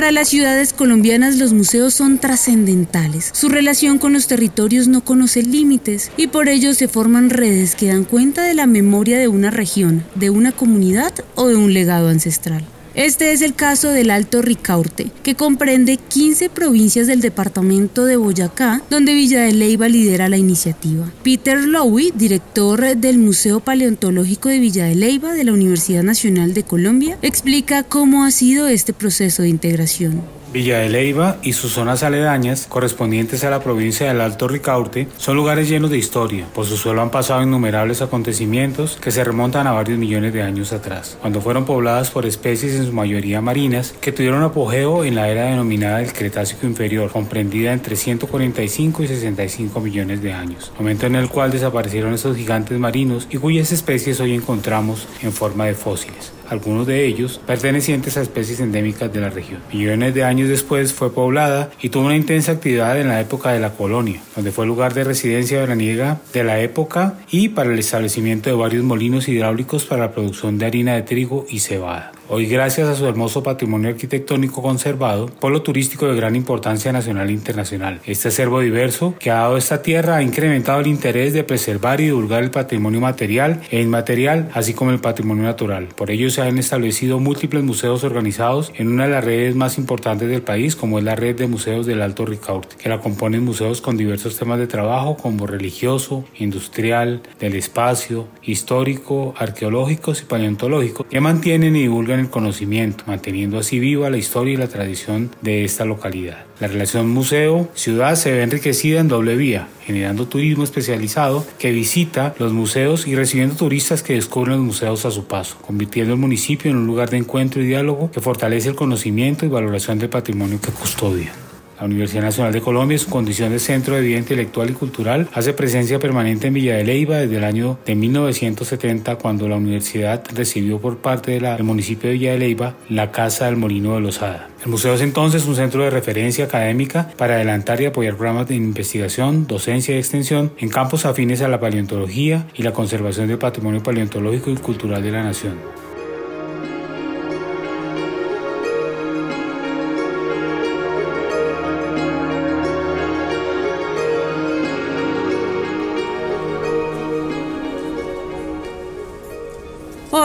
Para 0.00 0.12
las 0.12 0.30
ciudades 0.30 0.72
colombianas 0.72 1.36
los 1.36 1.52
museos 1.52 1.92
son 1.92 2.18
trascendentales. 2.18 3.28
Su 3.34 3.50
relación 3.50 3.98
con 3.98 4.14
los 4.14 4.28
territorios 4.28 4.88
no 4.88 5.04
conoce 5.04 5.42
límites 5.42 6.10
y 6.16 6.28
por 6.28 6.48
ello 6.48 6.72
se 6.72 6.88
forman 6.88 7.28
redes 7.28 7.74
que 7.74 7.88
dan 7.88 8.04
cuenta 8.04 8.42
de 8.42 8.54
la 8.54 8.66
memoria 8.66 9.18
de 9.18 9.28
una 9.28 9.50
región, 9.50 10.02
de 10.14 10.30
una 10.30 10.52
comunidad 10.52 11.12
o 11.34 11.48
de 11.48 11.56
un 11.56 11.74
legado 11.74 12.08
ancestral. 12.08 12.64
Este 13.00 13.32
es 13.32 13.40
el 13.40 13.54
caso 13.54 13.88
del 13.92 14.10
Alto 14.10 14.42
Ricaurte, 14.42 15.10
que 15.22 15.34
comprende 15.34 15.96
15 15.96 16.50
provincias 16.50 17.06
del 17.06 17.22
departamento 17.22 18.04
de 18.04 18.16
Boyacá, 18.16 18.82
donde 18.90 19.14
Villa 19.14 19.40
de 19.40 19.54
Leyva 19.54 19.88
lidera 19.88 20.28
la 20.28 20.36
iniciativa. 20.36 21.10
Peter 21.22 21.58
Lowy, 21.64 22.12
director 22.14 22.94
del 22.98 23.16
Museo 23.16 23.60
Paleontológico 23.60 24.50
de 24.50 24.58
Villa 24.58 24.84
de 24.84 24.96
Leyva 24.96 25.32
de 25.32 25.44
la 25.44 25.54
Universidad 25.54 26.02
Nacional 26.02 26.52
de 26.52 26.64
Colombia, 26.64 27.16
explica 27.22 27.84
cómo 27.84 28.22
ha 28.24 28.30
sido 28.30 28.68
este 28.68 28.92
proceso 28.92 29.40
de 29.44 29.48
integración. 29.48 30.20
Villa 30.52 30.78
de 30.78 30.88
Leyva 30.88 31.36
y 31.42 31.52
sus 31.52 31.72
zonas 31.72 32.02
aledañas, 32.02 32.66
correspondientes 32.68 33.44
a 33.44 33.50
la 33.50 33.60
provincia 33.60 34.08
del 34.08 34.20
Alto 34.20 34.48
Ricaurte, 34.48 35.06
son 35.16 35.36
lugares 35.36 35.68
llenos 35.68 35.90
de 35.90 35.98
historia. 35.98 36.46
Por 36.52 36.66
su 36.66 36.76
suelo 36.76 37.02
han 37.02 37.10
pasado 37.10 37.40
innumerables 37.40 38.02
acontecimientos 38.02 38.98
que 39.00 39.12
se 39.12 39.22
remontan 39.22 39.68
a 39.68 39.72
varios 39.72 39.96
millones 39.98 40.32
de 40.32 40.42
años 40.42 40.72
atrás, 40.72 41.16
cuando 41.20 41.40
fueron 41.40 41.64
pobladas 41.64 42.10
por 42.10 42.26
especies 42.26 42.74
en 42.74 42.86
su 42.86 42.92
mayoría 42.92 43.40
marinas 43.40 43.94
que 44.00 44.10
tuvieron 44.10 44.42
apogeo 44.42 45.04
en 45.04 45.14
la 45.14 45.28
era 45.28 45.44
denominada 45.44 45.98
del 45.98 46.12
Cretácico 46.12 46.66
Inferior, 46.66 47.12
comprendida 47.12 47.72
entre 47.72 47.94
145 47.94 49.04
y 49.04 49.06
65 49.06 49.80
millones 49.80 50.20
de 50.20 50.32
años, 50.32 50.72
momento 50.76 51.06
en 51.06 51.14
el 51.14 51.28
cual 51.28 51.52
desaparecieron 51.52 52.12
estos 52.12 52.36
gigantes 52.36 52.76
marinos 52.76 53.28
y 53.30 53.36
cuyas 53.36 53.70
especies 53.70 54.18
hoy 54.18 54.34
encontramos 54.34 55.06
en 55.22 55.32
forma 55.32 55.66
de 55.66 55.74
fósiles 55.74 56.32
algunos 56.50 56.86
de 56.86 57.06
ellos 57.06 57.40
pertenecientes 57.46 58.16
a 58.16 58.22
especies 58.22 58.60
endémicas 58.60 59.12
de 59.12 59.20
la 59.20 59.30
región. 59.30 59.60
Millones 59.72 60.14
de 60.14 60.24
años 60.24 60.48
después 60.48 60.92
fue 60.92 61.14
poblada 61.14 61.70
y 61.80 61.88
tuvo 61.88 62.06
una 62.06 62.16
intensa 62.16 62.52
actividad 62.52 63.00
en 63.00 63.08
la 63.08 63.20
época 63.20 63.52
de 63.52 63.60
la 63.60 63.70
colonia, 63.70 64.20
donde 64.34 64.52
fue 64.52 64.66
lugar 64.66 64.92
de 64.92 65.04
residencia 65.04 65.60
veraniega 65.60 66.20
de 66.32 66.44
la 66.44 66.60
época 66.60 67.14
y 67.30 67.50
para 67.50 67.72
el 67.72 67.78
establecimiento 67.78 68.50
de 68.50 68.56
varios 68.56 68.84
molinos 68.84 69.28
hidráulicos 69.28 69.84
para 69.84 70.02
la 70.02 70.12
producción 70.12 70.58
de 70.58 70.66
harina 70.66 70.94
de 70.94 71.02
trigo 71.02 71.46
y 71.48 71.60
cebada. 71.60 72.12
Hoy, 72.32 72.46
gracias 72.46 72.86
a 72.86 72.94
su 72.94 73.08
hermoso 73.08 73.42
patrimonio 73.42 73.88
arquitectónico 73.88 74.62
conservado, 74.62 75.26
polo 75.26 75.62
turístico 75.62 76.06
de 76.06 76.14
gran 76.14 76.36
importancia 76.36 76.92
nacional 76.92 77.28
e 77.28 77.32
internacional. 77.32 78.00
Este 78.06 78.28
acervo 78.28 78.60
diverso 78.60 79.16
que 79.18 79.32
ha 79.32 79.40
dado 79.40 79.56
esta 79.56 79.82
tierra 79.82 80.14
ha 80.14 80.22
incrementado 80.22 80.78
el 80.78 80.86
interés 80.86 81.32
de 81.32 81.42
preservar 81.42 82.00
y 82.00 82.04
divulgar 82.04 82.44
el 82.44 82.52
patrimonio 82.52 83.00
material 83.00 83.60
e 83.72 83.82
inmaterial, 83.82 84.48
así 84.54 84.74
como 84.74 84.92
el 84.92 85.00
patrimonio 85.00 85.42
natural. 85.42 85.88
Por 85.96 86.12
ello 86.12 86.30
se 86.30 86.40
han 86.42 86.56
establecido 86.56 87.18
múltiples 87.18 87.64
museos 87.64 88.04
organizados 88.04 88.72
en 88.76 88.86
una 88.86 89.06
de 89.06 89.10
las 89.10 89.24
redes 89.24 89.56
más 89.56 89.76
importantes 89.76 90.28
del 90.28 90.42
país, 90.42 90.76
como 90.76 91.00
es 91.00 91.04
la 91.04 91.16
red 91.16 91.34
de 91.34 91.48
museos 91.48 91.84
del 91.84 92.00
Alto 92.00 92.26
Ricaurte, 92.26 92.76
que 92.76 92.88
la 92.88 93.00
componen 93.00 93.44
museos 93.44 93.80
con 93.80 93.96
diversos 93.96 94.36
temas 94.36 94.60
de 94.60 94.68
trabajo 94.68 95.16
como 95.16 95.48
religioso, 95.48 96.24
industrial, 96.38 97.22
del 97.40 97.56
espacio, 97.56 98.28
histórico, 98.44 99.34
arqueológicos 99.36 100.22
y 100.22 100.26
paleontológicos, 100.26 101.06
que 101.10 101.20
mantienen 101.20 101.74
y 101.74 101.82
divulgan 101.82 102.19
el 102.20 102.30
conocimiento, 102.30 103.04
manteniendo 103.06 103.58
así 103.58 103.78
viva 103.78 104.10
la 104.10 104.16
historia 104.16 104.54
y 104.54 104.56
la 104.56 104.68
tradición 104.68 105.30
de 105.42 105.64
esta 105.64 105.84
localidad. 105.84 106.44
La 106.60 106.68
relación 106.68 107.08
museo-ciudad 107.08 108.16
se 108.16 108.32
ve 108.32 108.42
enriquecida 108.42 109.00
en 109.00 109.08
doble 109.08 109.36
vía, 109.36 109.68
generando 109.84 110.28
turismo 110.28 110.62
especializado 110.62 111.46
que 111.58 111.72
visita 111.72 112.34
los 112.38 112.52
museos 112.52 113.06
y 113.06 113.14
recibiendo 113.16 113.56
turistas 113.56 114.02
que 114.02 114.14
descubren 114.14 114.56
los 114.56 114.66
museos 114.66 115.04
a 115.06 115.10
su 115.10 115.26
paso, 115.26 115.56
convirtiendo 115.66 116.12
el 116.12 116.20
municipio 116.20 116.70
en 116.70 116.76
un 116.76 116.86
lugar 116.86 117.10
de 117.10 117.16
encuentro 117.16 117.62
y 117.62 117.66
diálogo 117.66 118.10
que 118.10 118.20
fortalece 118.20 118.68
el 118.68 118.74
conocimiento 118.74 119.46
y 119.46 119.48
valoración 119.48 119.98
del 119.98 120.10
patrimonio 120.10 120.60
que 120.60 120.70
custodia. 120.70 121.32
La 121.80 121.86
Universidad 121.86 122.22
Nacional 122.22 122.52
de 122.52 122.60
Colombia, 122.60 122.96
en 122.96 122.98
su 122.98 123.08
condición 123.08 123.50
de 123.50 123.58
centro 123.58 123.94
de 123.94 124.02
vida 124.02 124.18
intelectual 124.18 124.68
y 124.68 124.74
cultural, 124.74 125.28
hace 125.32 125.54
presencia 125.54 125.98
permanente 125.98 126.48
en 126.48 126.54
Villa 126.54 126.76
de 126.76 126.84
desde 126.84 127.36
el 127.36 127.44
año 127.44 127.78
de 127.86 127.94
1970, 127.94 129.16
cuando 129.16 129.48
la 129.48 129.56
universidad 129.56 130.22
recibió 130.34 130.78
por 130.78 130.98
parte 130.98 131.40
del 131.40 131.64
municipio 131.64 132.10
de 132.10 132.16
Villa 132.16 132.32
de 132.32 132.72
la 132.90 133.10
Casa 133.10 133.46
del 133.46 133.56
Molino 133.56 133.94
de 133.94 134.00
Lozada. 134.00 134.50
El 134.62 134.70
museo 134.70 134.92
es 134.92 135.00
entonces 135.00 135.46
un 135.46 135.56
centro 135.56 135.82
de 135.82 135.88
referencia 135.88 136.44
académica 136.44 137.08
para 137.16 137.36
adelantar 137.36 137.80
y 137.80 137.86
apoyar 137.86 138.14
programas 138.14 138.48
de 138.48 138.56
investigación, 138.56 139.46
docencia 139.46 139.94
y 139.94 139.98
extensión 139.98 140.52
en 140.58 140.68
campos 140.68 141.06
afines 141.06 141.40
a 141.40 141.48
la 141.48 141.60
paleontología 141.60 142.46
y 142.54 142.62
la 142.62 142.72
conservación 142.72 143.28
del 143.28 143.38
patrimonio 143.38 143.82
paleontológico 143.82 144.50
y 144.50 144.56
cultural 144.56 145.02
de 145.02 145.12
la 145.12 145.22
nación. 145.22 145.54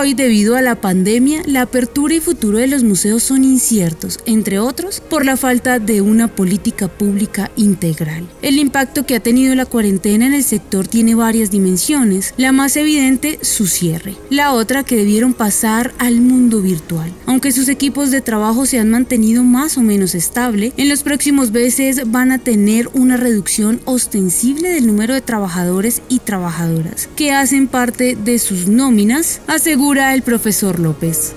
Hoy, 0.06 0.14
debido 0.14 0.56
a 0.56 0.62
la 0.62 0.80
pandemia, 0.82 1.42
la 1.48 1.64
apertura 1.64 2.14
y 2.14 2.20
futuro 2.20 2.60
de 2.60 2.68
los 2.68 2.84
museos 2.84 3.24
son 3.24 3.44
inciertos, 3.44 4.20
entre 4.28 4.60
otros, 4.60 5.00
por 5.00 5.26
la 5.26 5.36
falta 5.36 5.80
de 5.80 6.02
una 6.02 6.28
política 6.28 6.88
pública 6.88 7.50
integral. 7.56 8.30
El 8.44 8.60
impacto 8.60 9.08
que 9.08 9.16
ha 9.16 9.20
tenido 9.20 9.56
la 9.56 9.66
cuarentena 9.66 10.28
en 10.28 10.36
el 10.36 10.44
sector 10.44 10.88
tiene 10.88 11.16
varias 11.16 11.50
dimensiones. 11.50 12.36
La 12.38 12.52
más 12.52 12.78
evidente, 12.78 13.40
su 13.42 13.66
cierre. 13.66 14.14
La 14.30 14.54
otra, 14.54 14.84
que 14.84 14.96
debieron 14.96 15.34
pasar 15.34 15.92
al 15.98 16.22
mundo 16.22 16.62
virtual. 16.62 17.12
Aunque 17.26 17.52
sus 17.52 17.68
equipos 17.68 18.12
de 18.12 18.22
trabajo 18.22 18.68
se 18.68 18.78
han 18.78 18.92
mantenido 18.92 19.44
más 19.44 19.76
o 19.76 19.82
menos 19.82 20.14
estable, 20.14 20.72
en 20.78 20.88
los 20.88 21.02
próximos 21.02 21.50
meses 21.50 22.12
van 22.12 22.32
a 22.32 22.38
tener 22.38 22.90
una 22.94 23.18
reducción 23.18 23.82
ostensible 23.86 24.70
del 24.70 24.86
número 24.86 25.16
de 25.16 25.22
trabajadores 25.22 26.04
y 26.10 26.20
trabajadoras 26.20 27.10
que 27.16 27.32
hacen 27.32 27.68
parte 27.68 28.16
de 28.16 28.38
sus 28.38 28.68
nóminas, 28.68 29.42
asegura 29.48 29.95
el 29.96 30.24
profesor 30.24 30.80
López. 30.80 31.34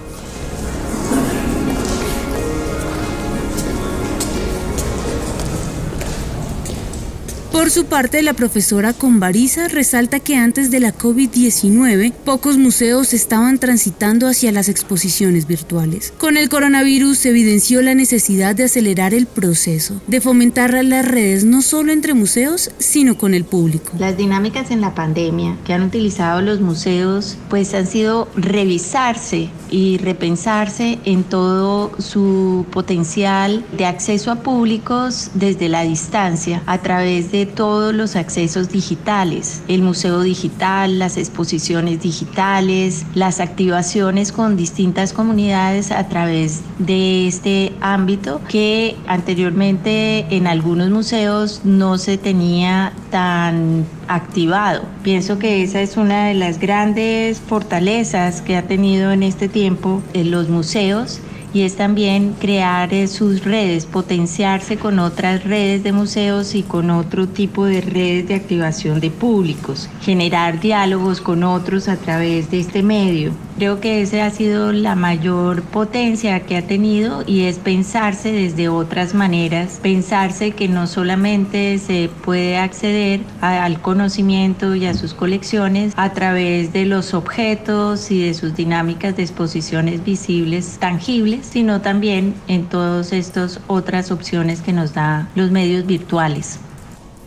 Por 7.59 7.73
su 7.73 7.87
parte, 7.87 8.23
la 8.23 8.35
profesora 8.35 8.93
Convariza 8.93 9.67
resalta 9.67 10.21
que 10.21 10.37
antes 10.37 10.71
de 10.71 10.79
la 10.79 10.95
COVID-19, 10.95 12.13
pocos 12.13 12.57
museos 12.57 13.13
estaban 13.13 13.59
transitando 13.59 14.29
hacia 14.29 14.53
las 14.53 14.69
exposiciones 14.69 15.49
virtuales. 15.49 16.15
Con 16.19 16.37
el 16.37 16.49
coronavirus 16.49 17.19
se 17.19 17.31
evidenció 17.31 17.83
la 17.83 17.97
necesidad 17.97 18.55
de 18.55 18.63
acelerar 18.63 19.13
el 19.13 19.27
proceso, 19.27 20.01
de 20.07 20.21
fomentar 20.21 20.73
las 20.85 21.05
redes 21.05 21.43
no 21.43 21.61
solo 21.61 21.91
entre 21.91 22.15
museos, 22.15 22.71
sino 22.79 23.19
con 23.19 23.35
el 23.35 23.45
público. 23.45 23.91
Las 23.99 24.17
dinámicas 24.17 24.71
en 24.71 24.81
la 24.81 24.95
pandemia 24.95 25.57
que 25.65 25.73
han 25.73 25.83
utilizado 25.83 26.41
los 26.41 26.61
museos 26.61 27.39
pues 27.51 27.75
han 27.75 27.89
sido 27.89 28.29
revisarse 28.37 29.51
y 29.69 29.99
repensarse 29.99 31.01
en 31.05 31.25
todo 31.25 31.91
su 31.99 32.67
potencial 32.71 33.65
de 33.77 33.85
acceso 33.85 34.31
a 34.31 34.45
públicos 34.45 35.33
desde 35.35 35.69
la 35.69 35.83
distancia 35.83 36.63
a 36.67 36.79
través 36.83 37.33
de 37.33 37.48
todos 37.49 37.95
los 37.95 38.17
accesos 38.17 38.69
digitales, 38.69 39.63
el 39.69 39.83
museo 39.83 40.23
digital, 40.23 40.99
las 40.99 41.17
exposiciones 41.17 42.01
digitales, 42.01 43.05
las 43.15 43.41
activaciones 43.41 44.33
con 44.33 44.57
distintas 44.57 45.13
comunidades 45.13 45.91
a 45.91 46.09
través 46.09 46.61
de 46.79 47.27
este 47.27 47.73
ámbito 47.81 48.41
que 48.49 48.97
anteriormente 49.07 50.27
en 50.31 50.47
algunos 50.47 50.91
museos 50.91 51.63
no 51.65 51.99
se 51.99 52.19
tenía 52.19 52.93
tan 53.11 53.87
activado. 54.09 54.83
Pienso 55.03 55.39
que 55.39 55.63
esa 55.63 55.81
es 55.81 55.97
una 55.97 56.27
de 56.27 56.35
las 56.35 56.59
grandes 56.59 57.41
fortalezas 57.41 58.41
que 58.43 58.57
ha 58.57 58.63
tenido 58.63 59.13
en 59.13 59.23
este 59.23 59.49
tiempo 59.49 60.03
en 60.15 60.31
los 60.31 60.49
museos 60.49 61.21
y 61.53 61.63
es 61.63 61.77
también 61.77 62.35
crear 62.39 62.93
eh, 62.93 63.07
sus 63.07 63.45
redes, 63.45 63.87
potenciarse 63.87 64.77
con 64.77 64.99
otras 64.99 65.45
redes 65.45 65.83
de 65.83 65.93
museos 65.93 66.55
y 66.55 66.63
con 66.63 66.91
otro 66.91 67.29
tipo 67.29 67.65
de 67.65 67.81
redes 67.81 68.29
de 68.29 68.35
activación 68.35 69.01
de 69.01 69.11
públicos, 69.11 69.89
generar 70.03 70.61
diálogos 70.61 71.21
con 71.21 71.45
otros 71.45 71.89
a 71.89 71.97
través 71.97 72.51
de 72.51 72.61
este 72.61 72.83
medio. 72.83 73.33
Creo 73.59 73.81
que 73.81 74.03
esa 74.03 74.25
ha 74.25 74.31
sido 74.31 74.73
la 74.73 74.95
mayor 74.95 75.63
potencia 75.63 76.39
que 76.47 76.57
ha 76.57 76.63
tenido 76.63 77.25
y 77.27 77.43
es 77.43 77.59
pensarse 77.59 78.31
desde 78.31 78.69
otras 78.69 79.15
maneras, 79.15 79.81
pensarse 79.83 80.53
que 80.53 80.69
no 80.69 80.87
solamente 80.87 81.79
se 81.79 82.09
puede 82.25 82.57
acceder 82.57 83.21
al 83.41 83.81
conocimiento 83.81 84.77
y 84.77 84.87
a 84.87 84.95
sus 84.95 85.13
colecciones 85.13 85.93
a 85.97 86.13
través 86.13 86.73
de 86.73 86.87
los 86.87 87.15
objetos 87.15 88.13
y 88.13 88.23
de 88.23 88.35
sus 88.35 88.55
dinámicas 88.55 89.17
de 89.17 89.25
exposiciones 89.25 90.05
visibles, 90.05 90.79
tangibles, 90.79 91.38
sino 91.43 91.81
también 91.81 92.35
en 92.47 92.67
todas 92.67 93.13
estas 93.13 93.61
otras 93.67 94.11
opciones 94.11 94.61
que 94.61 94.73
nos 94.73 94.95
da 94.95 95.29
los 95.35 95.51
medios 95.51 95.87
virtuales. 95.87 96.59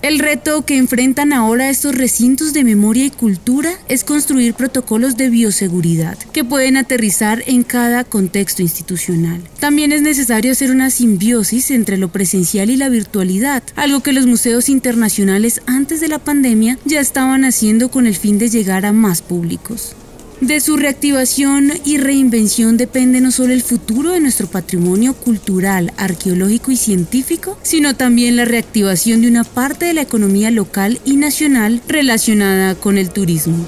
El 0.01 0.17
reto 0.17 0.65
que 0.65 0.77
enfrentan 0.77 1.31
ahora 1.31 1.69
estos 1.69 1.93
recintos 1.93 2.53
de 2.53 2.63
memoria 2.63 3.05
y 3.05 3.11
cultura 3.11 3.69
es 3.87 4.03
construir 4.03 4.55
protocolos 4.55 5.15
de 5.15 5.29
bioseguridad 5.29 6.17
que 6.17 6.43
pueden 6.43 6.75
aterrizar 6.75 7.43
en 7.45 7.61
cada 7.61 8.03
contexto 8.03 8.63
institucional. 8.63 9.41
También 9.59 9.91
es 9.91 10.01
necesario 10.01 10.53
hacer 10.53 10.71
una 10.71 10.89
simbiosis 10.89 11.69
entre 11.69 11.97
lo 11.97 12.07
presencial 12.07 12.71
y 12.71 12.77
la 12.77 12.89
virtualidad, 12.89 13.61
algo 13.75 13.99
que 13.99 14.11
los 14.11 14.25
museos 14.25 14.69
internacionales 14.69 15.61
antes 15.67 16.01
de 16.01 16.07
la 16.07 16.17
pandemia 16.17 16.79
ya 16.83 16.99
estaban 16.99 17.45
haciendo 17.45 17.91
con 17.91 18.07
el 18.07 18.15
fin 18.15 18.39
de 18.39 18.49
llegar 18.49 18.87
a 18.87 18.93
más 18.93 19.21
públicos. 19.21 19.95
De 20.41 20.59
su 20.59 20.75
reactivación 20.75 21.71
y 21.85 21.99
reinvención 21.99 22.75
depende 22.75 23.21
no 23.21 23.29
solo 23.29 23.53
el 23.53 23.61
futuro 23.61 24.09
de 24.09 24.19
nuestro 24.19 24.47
patrimonio 24.47 25.13
cultural, 25.13 25.93
arqueológico 25.97 26.71
y 26.71 26.77
científico, 26.77 27.59
sino 27.61 27.95
también 27.95 28.35
la 28.35 28.45
reactivación 28.45 29.21
de 29.21 29.27
una 29.27 29.43
parte 29.43 29.85
de 29.85 29.93
la 29.93 30.01
economía 30.01 30.49
local 30.49 30.99
y 31.05 31.17
nacional 31.17 31.79
relacionada 31.87 32.73
con 32.73 32.97
el 32.97 33.11
turismo. 33.11 33.67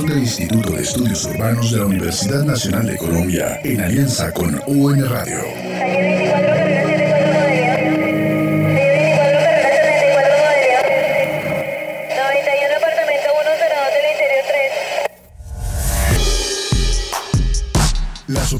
Del 0.00 0.20
Instituto 0.20 0.70
de 0.72 0.82
Estudios 0.82 1.26
Urbanos 1.26 1.70
de 1.70 1.78
la 1.78 1.84
Universidad 1.84 2.44
Nacional 2.44 2.86
de 2.86 2.96
Colombia 2.96 3.60
en 3.62 3.82
alianza 3.82 4.32
con 4.32 4.58
UN 4.66 5.04
Radio. 5.06 5.61